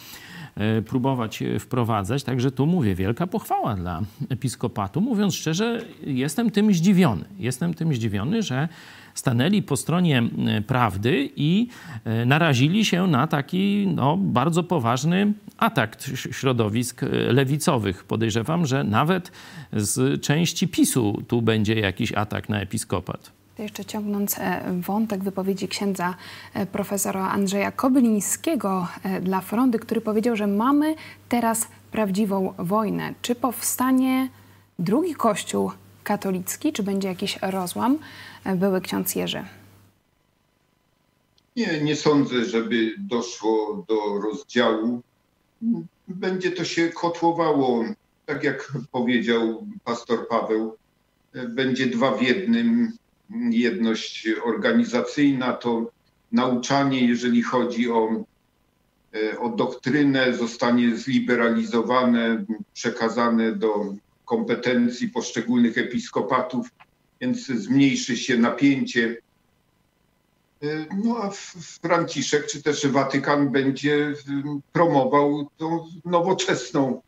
próbować 0.85 1.43
wprowadzać. 1.59 2.23
Także 2.23 2.51
tu 2.51 2.65
mówię, 2.65 2.95
wielka 2.95 3.27
pochwała 3.27 3.75
dla 3.75 4.01
episkopatu. 4.29 5.01
Mówiąc 5.01 5.35
szczerze, 5.35 5.81
jestem 6.05 6.51
tym 6.51 6.73
zdziwiony. 6.73 7.25
Jestem 7.39 7.73
tym 7.73 7.93
zdziwiony, 7.93 8.41
że 8.41 8.67
stanęli 9.13 9.61
po 9.61 9.77
stronie 9.77 10.23
e, 10.47 10.61
prawdy 10.61 11.29
i 11.35 11.67
e, 12.05 12.25
narazili 12.25 12.85
się 12.85 13.07
na 13.07 13.27
taki 13.27 13.87
no, 13.95 14.17
bardzo 14.17 14.63
poważny 14.63 15.33
atak 15.57 15.97
środowisk 16.31 17.03
e, 17.03 17.07
lewicowych. 17.09 18.03
Podejrzewam, 18.03 18.65
że 18.65 18.83
nawet 18.83 19.31
z 19.73 20.21
części 20.21 20.67
PiSu 20.67 21.23
tu 21.27 21.41
będzie 21.41 21.79
jakiś 21.79 22.13
atak 22.13 22.49
na 22.49 22.61
episkopat. 22.61 23.31
Jeszcze 23.57 23.85
ciągnąc 23.85 24.35
wątek 24.81 25.23
wypowiedzi 25.23 25.67
księdza 25.67 26.15
profesora 26.71 27.29
Andrzeja 27.29 27.71
Kobylińskiego 27.71 28.87
dla 29.21 29.41
Frondy, 29.41 29.79
który 29.79 30.01
powiedział, 30.01 30.35
że 30.35 30.47
mamy 30.47 30.95
teraz 31.29 31.67
prawdziwą 31.91 32.53
wojnę. 32.57 33.13
Czy 33.21 33.35
powstanie 33.35 34.29
drugi 34.79 35.15
kościół 35.15 35.71
katolicki, 36.03 36.73
czy 36.73 36.83
będzie 36.83 37.07
jakiś 37.07 37.39
rozłam? 37.41 37.97
były 38.55 38.81
ksiądz 38.81 39.15
Jerzy? 39.15 39.45
Nie, 41.55 41.81
nie 41.81 41.95
sądzę, 41.95 42.45
żeby 42.45 42.95
doszło 42.97 43.85
do 43.87 44.21
rozdziału. 44.21 45.01
Będzie 46.07 46.51
to 46.51 46.65
się 46.65 46.89
kotłowało, 46.89 47.83
tak 48.25 48.43
jak 48.43 48.71
powiedział 48.91 49.67
pastor 49.83 50.27
Paweł, 50.27 50.77
będzie 51.49 51.87
dwa 51.87 52.11
w 52.11 52.21
jednym. 52.21 52.91
Jedność 53.49 54.27
organizacyjna 54.45 55.53
to 55.53 55.91
nauczanie, 56.31 57.07
jeżeli 57.07 57.43
chodzi 57.43 57.91
o, 57.91 58.23
o 59.39 59.49
doktrynę, 59.49 60.33
zostanie 60.33 60.97
zliberalizowane, 60.97 62.45
przekazane 62.73 63.51
do 63.51 63.93
kompetencji 64.25 65.09
poszczególnych 65.09 65.77
episkopatów 65.77 66.69
więc 67.23 67.47
zmniejszy 67.47 68.17
się 68.17 68.37
napięcie. 68.37 69.17
E, 70.63 70.85
no 71.03 71.17
a 71.17 71.29
Franciszek 71.81 72.47
czy 72.47 72.63
też 72.63 72.87
Watykan 72.87 73.51
będzie 73.51 74.13
promował 74.73 75.49
tą 75.57 75.85
nowoczesną 76.05 77.01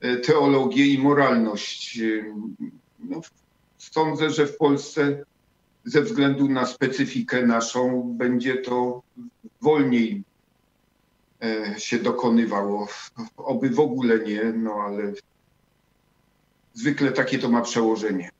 e, 0.00 0.16
teologię 0.16 0.86
i 0.86 0.98
moralność. 0.98 1.98
E, 1.98 2.34
no, 2.98 3.20
sądzę, 3.92 4.30
że 4.30 4.46
w 4.46 4.56
Polsce 4.56 5.24
ze 5.84 6.02
względu 6.02 6.48
na 6.48 6.66
specyfikę 6.66 7.46
naszą 7.46 8.02
będzie 8.16 8.56
to 8.56 9.02
wolniej 9.62 10.22
się 11.78 11.98
dokonywało. 11.98 12.88
Oby 13.36 13.70
w 13.70 13.80
ogóle 13.80 14.18
nie, 14.18 14.44
no 14.44 14.74
ale 14.74 15.12
zwykle 16.74 17.12
takie 17.12 17.38
to 17.38 17.48
ma 17.48 17.60
przełożenie. 17.60 18.30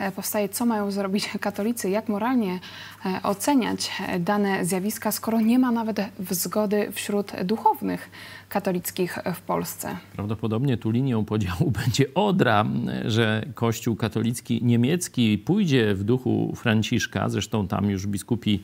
E, 0.00 0.12
powstaje, 0.12 0.48
co 0.48 0.66
mają 0.66 0.90
zrobić 0.90 1.28
katolicy, 1.40 1.90
jak 1.90 2.08
moralnie 2.08 2.60
e, 3.06 3.22
oceniać 3.22 3.90
e, 4.08 4.20
dane 4.20 4.64
zjawiska, 4.64 5.12
skoro 5.12 5.40
nie 5.40 5.58
ma 5.58 5.70
nawet 5.70 6.00
zgody 6.30 6.92
wśród 6.92 7.32
duchownych 7.44 8.10
katolickich 8.48 9.18
w 9.34 9.40
Polsce. 9.40 9.96
Prawdopodobnie 10.12 10.76
tu 10.76 10.90
linią 10.90 11.24
podziału 11.24 11.70
będzie 11.84 12.14
Odra, 12.14 12.64
że 13.04 13.46
Kościół 13.54 13.96
katolicki 13.96 14.64
niemiecki 14.64 15.38
pójdzie 15.38 15.94
w 15.94 16.04
duchu 16.04 16.52
Franciszka, 16.56 17.28
zresztą 17.28 17.68
tam 17.68 17.90
już 17.90 18.06
biskupi 18.06 18.62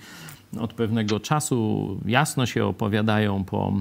od 0.61 0.75
pewnego 0.75 1.21
czasu 1.21 1.88
jasno 2.07 2.47
się 2.47 2.65
opowiadają 2.65 3.45
po, 3.45 3.73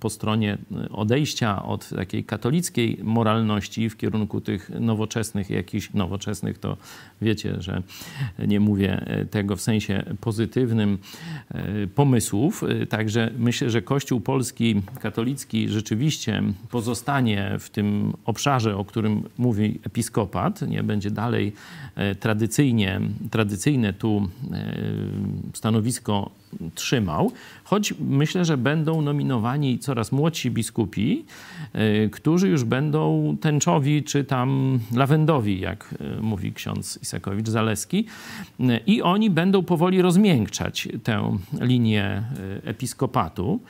po 0.00 0.10
stronie 0.10 0.58
odejścia 0.90 1.62
od 1.62 1.88
takiej 1.88 2.24
katolickiej 2.24 2.98
moralności 3.02 3.90
w 3.90 3.96
kierunku 3.96 4.40
tych 4.40 4.70
nowoczesnych, 4.80 5.50
jakichś 5.50 5.92
nowoczesnych, 5.94 6.58
to 6.58 6.76
wiecie, 7.22 7.56
że 7.58 7.82
nie 8.46 8.60
mówię 8.60 9.04
tego 9.30 9.56
w 9.56 9.60
sensie 9.60 10.04
pozytywnym 10.20 10.98
e, 11.50 11.86
pomysłów. 11.86 12.64
Także 12.88 13.30
myślę, 13.38 13.70
że 13.70 13.82
Kościół 13.82 14.20
polski 14.20 14.82
katolicki 15.00 15.68
rzeczywiście 15.68 16.42
pozostanie 16.70 17.56
w 17.58 17.70
tym 17.70 18.12
obszarze, 18.24 18.76
o 18.76 18.84
którym 18.84 19.22
mówi 19.38 19.80
episkopat, 19.86 20.62
nie 20.62 20.82
będzie 20.82 21.10
dalej 21.10 21.52
e, 21.94 22.14
tradycyjnie, 22.14 23.00
tradycyjne 23.30 23.92
tu 23.92 24.28
e, 24.52 24.74
stanowisko 25.54 25.89
stanowisko 25.92 26.30
trzymał, 26.74 27.32
choć 27.64 27.94
myślę, 28.00 28.44
że 28.44 28.56
będą 28.56 29.02
nominowani 29.02 29.78
coraz 29.78 30.12
młodsi 30.12 30.50
biskupi, 30.50 31.24
e, 31.72 32.08
którzy 32.08 32.48
już 32.48 32.64
będą 32.64 33.36
tęczowi 33.40 34.02
czy 34.02 34.24
tam 34.24 34.78
lawendowi, 34.94 35.60
jak 35.60 35.94
e, 36.18 36.20
mówi 36.20 36.52
ksiądz 36.52 36.98
Isakowicz-Zaleski, 37.02 38.04
e, 38.60 38.80
i 38.86 39.02
oni 39.02 39.30
będą 39.30 39.62
powoli 39.62 40.02
rozmiękczać 40.02 40.88
tę 41.04 41.36
linię 41.60 42.22
episkopatu. 42.64 43.60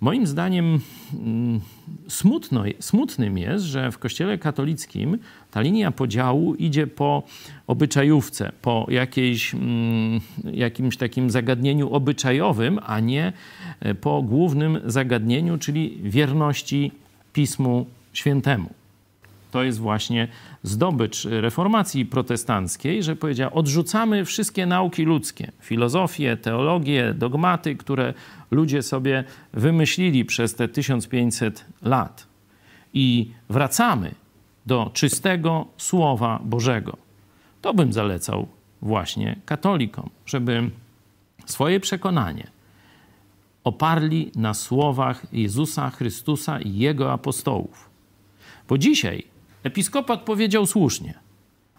Moim 0.00 0.26
zdaniem 0.26 0.80
mm, 1.14 1.60
smutno, 2.08 2.64
smutnym 2.80 3.38
jest, 3.38 3.64
że 3.64 3.92
w 3.92 3.98
Kościele 3.98 4.38
katolickim 4.38 5.18
ta 5.50 5.60
linia 5.60 5.90
podziału 5.90 6.54
idzie 6.54 6.86
po 6.86 7.22
obyczajówce, 7.66 8.52
po 8.62 8.86
jakiejś, 8.90 9.54
mm, 9.54 10.20
jakimś 10.52 10.96
takim 10.96 11.30
zagadnieniu 11.30 11.92
obyczajowym, 11.92 12.78
a 12.86 13.00
nie 13.00 13.32
e, 13.80 13.94
po 13.94 14.22
głównym 14.22 14.80
zagadnieniu, 14.84 15.58
czyli 15.58 15.98
wierności 16.02 16.92
Pismu 17.32 17.86
Świętemu 18.12 18.77
to 19.50 19.62
jest 19.62 19.78
właśnie 19.78 20.28
zdobycz 20.62 21.24
reformacji 21.24 22.06
protestanckiej, 22.06 23.02
że 23.02 23.16
powiedziała, 23.16 23.52
odrzucamy 23.52 24.24
wszystkie 24.24 24.66
nauki 24.66 25.04
ludzkie, 25.04 25.52
filozofię, 25.60 26.36
teologię, 26.36 27.14
dogmaty, 27.14 27.76
które 27.76 28.14
ludzie 28.50 28.82
sobie 28.82 29.24
wymyślili 29.52 30.24
przez 30.24 30.54
te 30.54 30.68
1500 30.68 31.64
lat. 31.82 32.26
I 32.94 33.30
wracamy 33.48 34.14
do 34.66 34.90
czystego 34.94 35.66
Słowa 35.76 36.40
Bożego. 36.44 36.96
To 37.62 37.74
bym 37.74 37.92
zalecał 37.92 38.48
właśnie 38.82 39.36
katolikom, 39.44 40.10
żeby 40.26 40.70
swoje 41.46 41.80
przekonanie 41.80 42.46
oparli 43.64 44.32
na 44.36 44.54
słowach 44.54 45.26
Jezusa 45.32 45.90
Chrystusa 45.90 46.60
i 46.60 46.76
Jego 46.76 47.12
apostołów. 47.12 47.90
Bo 48.68 48.78
dzisiaj 48.78 49.24
Episkopat 49.62 50.20
powiedział 50.20 50.66
słusznie, 50.66 51.14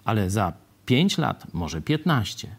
ale 0.06 0.30
za 0.30 0.54
5 0.86 1.18
lat, 1.18 1.54
może 1.54 1.82
15, 1.82 2.56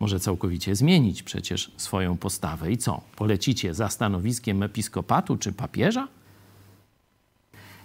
może 0.00 0.20
całkowicie 0.20 0.74
zmienić 0.74 1.22
przecież 1.22 1.72
swoją 1.76 2.16
postawę. 2.16 2.72
I 2.72 2.78
co? 2.78 3.00
Polecicie 3.16 3.74
za 3.74 3.88
stanowiskiem 3.88 4.62
episkopatu 4.62 5.36
czy 5.36 5.52
papieża? 5.52 6.08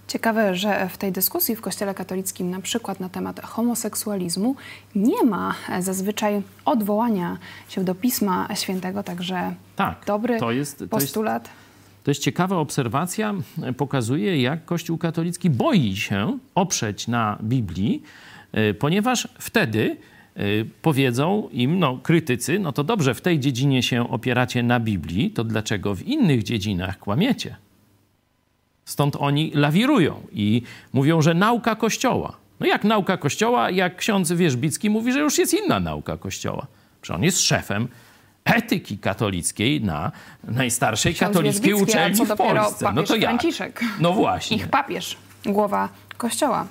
Ciekawe, 0.08 0.56
że 0.56 0.90
w 0.90 0.98
tej 0.98 1.12
dyskusji 1.12 1.56
w 1.56 1.62
Kościele 1.62 1.94
katolickim, 1.94 2.50
na 2.50 2.62
przykład 2.62 3.00
na 3.00 3.10
temat 3.10 3.42
homoseksualizmu, 3.42 4.56
nie 4.96 5.24
ma 5.24 5.56
zazwyczaj 5.80 6.42
odwołania 6.66 7.38
się 7.70 7.84
do 7.84 7.96
Pisma 7.96 8.48
Świętego, 8.56 9.04
także 9.04 9.56
tak, 9.76 10.06
dobry 10.06 10.40
to 10.40 10.52
jest, 10.52 10.80
to 10.80 10.88
postulat. 10.88 11.44
Jest 11.44 11.69
to 12.10 12.12
jest 12.12 12.24
ciekawa 12.24 12.58
obserwacja, 12.58 13.34
pokazuje, 13.78 14.42
jak 14.42 14.66
Kościół 14.66 14.98
katolicki 14.98 15.50
boi 15.50 15.96
się 15.96 16.40
oprzeć 16.56 17.08
na 17.08 17.38
Biblii, 17.44 18.04
e, 18.52 18.74
ponieważ 18.74 19.28
wtedy 19.40 19.98
y, 20.38 20.66
powiedzą 20.82 21.50
im, 21.52 21.80
no 21.80 22.00
krytycy, 22.04 22.60
no 22.60 22.72
to 22.72 22.84
dobrze, 22.84 23.14
w 23.14 23.22
tej 23.22 23.40
dziedzinie 23.40 23.84
się 23.84 24.10
opieracie 24.10 24.64
na 24.64 24.80
Biblii, 24.80 25.32
to 25.32 25.44
dlaczego 25.44 25.96
w 25.96 26.04
innych 26.04 26.44
dziedzinach 26.44 27.00
kłamiecie? 27.00 27.56
Stąd 28.86 29.16
oni 29.16 29.52
lawirują 29.54 30.22
i 30.32 30.62
mówią, 30.94 31.22
że 31.22 31.34
nauka 31.34 31.76
Kościoła. 31.76 32.38
No 32.60 32.66
jak 32.66 32.84
nauka 32.84 33.18
Kościoła, 33.18 33.72
jak 33.72 33.96
ksiądz 33.96 34.32
Wierzbicki 34.32 34.90
mówi, 34.90 35.14
że 35.14 35.20
już 35.20 35.38
jest 35.38 35.54
inna 35.54 35.80
nauka 35.80 36.18
Kościoła. 36.18 36.68
Przecież 37.02 37.16
on 37.16 37.24
jest 37.24 37.42
szefem 37.42 37.88
etyki 38.46 38.98
katolickiej 38.98 39.82
na 39.82 40.12
najstarszej 40.44 41.14
Ksiądz 41.14 41.34
katolickiej 41.34 41.74
uczelni 41.74 42.26
w 42.26 42.36
Polsce. 42.36 42.92
No 42.94 43.04
to 43.04 43.16
jak? 43.16 43.30
Franciszek. 43.30 43.82
No 44.00 44.14
właśnie. 44.14 44.58
Ich 44.58 44.68
papież, 44.68 45.18
głowa 45.46 45.90
Kościoła. 46.18 46.66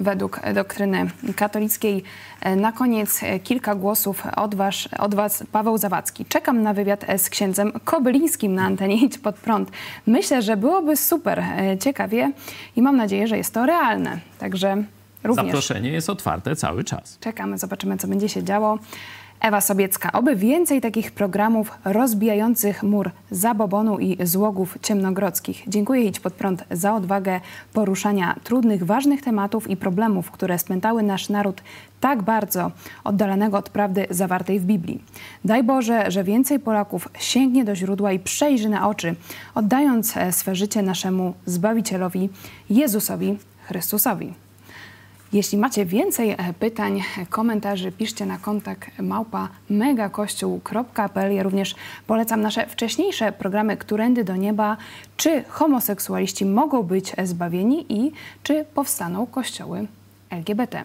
Według 0.00 0.40
doktryny 0.54 1.10
katolickiej. 1.36 2.02
E, 2.40 2.56
Na 2.56 2.72
koniec 2.72 3.22
e, 3.22 3.38
kilka 3.38 3.74
głosów 3.74 4.22
od, 4.36 4.54
was, 4.54 4.88
od 4.98 5.14
Was, 5.14 5.44
Paweł 5.52 5.78
Zawadzki. 5.78 6.24
Czekam 6.24 6.62
na 6.62 6.74
wywiad 6.74 7.04
e, 7.08 7.18
z 7.18 7.30
księdzem 7.30 7.72
Kobylińskim 7.84 8.54
na 8.54 8.62
antenie 8.64 9.04
Idź 9.04 9.18
Pod 9.18 9.36
Prąd. 9.36 9.70
Myślę, 10.06 10.42
że 10.42 10.56
byłoby 10.56 10.96
super 10.96 11.42
ciekawie 11.80 12.32
i 12.76 12.82
mam 12.82 12.96
nadzieję, 12.96 13.26
że 13.26 13.36
jest 13.36 13.54
to 13.54 13.66
realne. 13.66 14.20
Także 14.38 14.84
również 15.24 15.46
Zaproszenie 15.46 15.90
jest 15.90 16.10
otwarte 16.10 16.56
cały 16.56 16.84
czas. 16.84 17.18
Czekamy, 17.20 17.58
zobaczymy, 17.58 17.96
co 17.98 18.08
będzie 18.08 18.28
się 18.28 18.44
działo. 18.44 18.78
Ewa 19.40 19.60
Sobiecka. 19.60 20.12
Oby 20.12 20.36
więcej 20.36 20.80
takich 20.80 21.12
programów 21.12 21.72
rozbijających 21.84 22.82
mur 22.82 23.10
zabobonu 23.30 23.98
i 23.98 24.16
złogów 24.22 24.78
ciemnogrodzkich. 24.82 25.62
Dziękuję 25.66 26.04
Idź 26.04 26.20
Pod 26.20 26.32
Prąd 26.32 26.64
za 26.70 26.94
odwagę 26.94 27.40
poruszania 27.72 28.36
trudnych, 28.44 28.86
ważnych 28.86 29.22
tematów 29.22 29.70
i 29.70 29.76
problemów, 29.76 30.30
które 30.30 30.58
spętały 30.58 31.02
nasz 31.02 31.28
naród 31.28 31.62
tak 32.00 32.22
bardzo 32.22 32.70
oddalonego 33.04 33.58
od 33.58 33.68
prawdy 33.68 34.06
zawartej 34.10 34.60
w 34.60 34.64
Biblii. 34.64 35.04
Daj 35.44 35.62
Boże, 35.64 36.10
że 36.10 36.24
więcej 36.24 36.58
Polaków 36.58 37.08
sięgnie 37.18 37.64
do 37.64 37.76
źródła 37.76 38.12
i 38.12 38.18
przejrzy 38.18 38.68
na 38.68 38.88
oczy, 38.88 39.14
oddając 39.54 40.16
e, 40.16 40.32
swe 40.32 40.54
życie 40.54 40.82
naszemu 40.82 41.34
Zbawicielowi 41.46 42.28
Jezusowi 42.70 43.38
Chrystusowi. 43.62 44.34
Jeśli 45.32 45.58
macie 45.58 45.86
więcej 45.86 46.30
e, 46.30 46.36
pytań, 46.58 47.00
e, 47.18 47.26
komentarzy, 47.26 47.92
piszcie 47.92 48.26
na 48.26 48.38
kontakt 48.38 48.98
małpa 48.98 49.48
megakościół.pl. 49.70 51.34
Ja 51.34 51.42
również 51.42 51.74
polecam 52.06 52.40
nasze 52.40 52.66
wcześniejsze 52.66 53.32
programy 53.32 53.76
Którędy 53.76 54.24
do 54.24 54.36
Nieba. 54.36 54.76
Czy 55.16 55.42
homoseksualiści 55.48 56.44
mogą 56.46 56.82
być 56.82 57.12
zbawieni 57.24 57.86
i 57.88 58.12
czy 58.42 58.64
powstaną 58.74 59.26
kościoły 59.26 59.86
LGBT? 60.30 60.82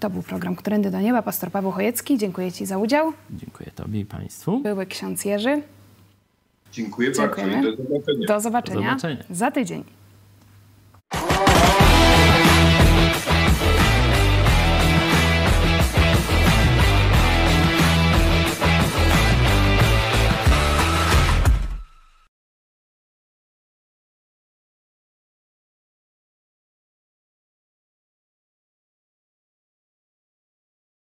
To 0.00 0.10
był 0.10 0.22
program 0.22 0.56
Którędy 0.56 0.90
do 0.90 1.00
Nieba. 1.00 1.22
Pastor 1.22 1.50
Paweł 1.50 1.70
Chojecki, 1.70 2.18
dziękuję 2.18 2.52
Ci 2.52 2.66
za 2.66 2.78
udział. 2.78 3.12
Dziękuję 3.30 3.70
Tobie 3.74 4.00
i 4.00 4.04
Państwu. 4.04 4.60
Były 4.60 4.86
ksiądz 4.86 5.24
Jerzy. 5.24 5.62
Dziękuję 6.72 7.10
bardzo 7.10 7.22
Dziękujemy. 7.36 7.58
i 7.58 7.76
do 7.76 7.82
zobaczenia. 7.82 8.26
Do 8.28 8.40
zobaczenia, 8.40 8.80
Do 8.80 8.98
zobaczenia. 8.98 9.24
za 9.30 9.50
tydzień. 9.50 9.84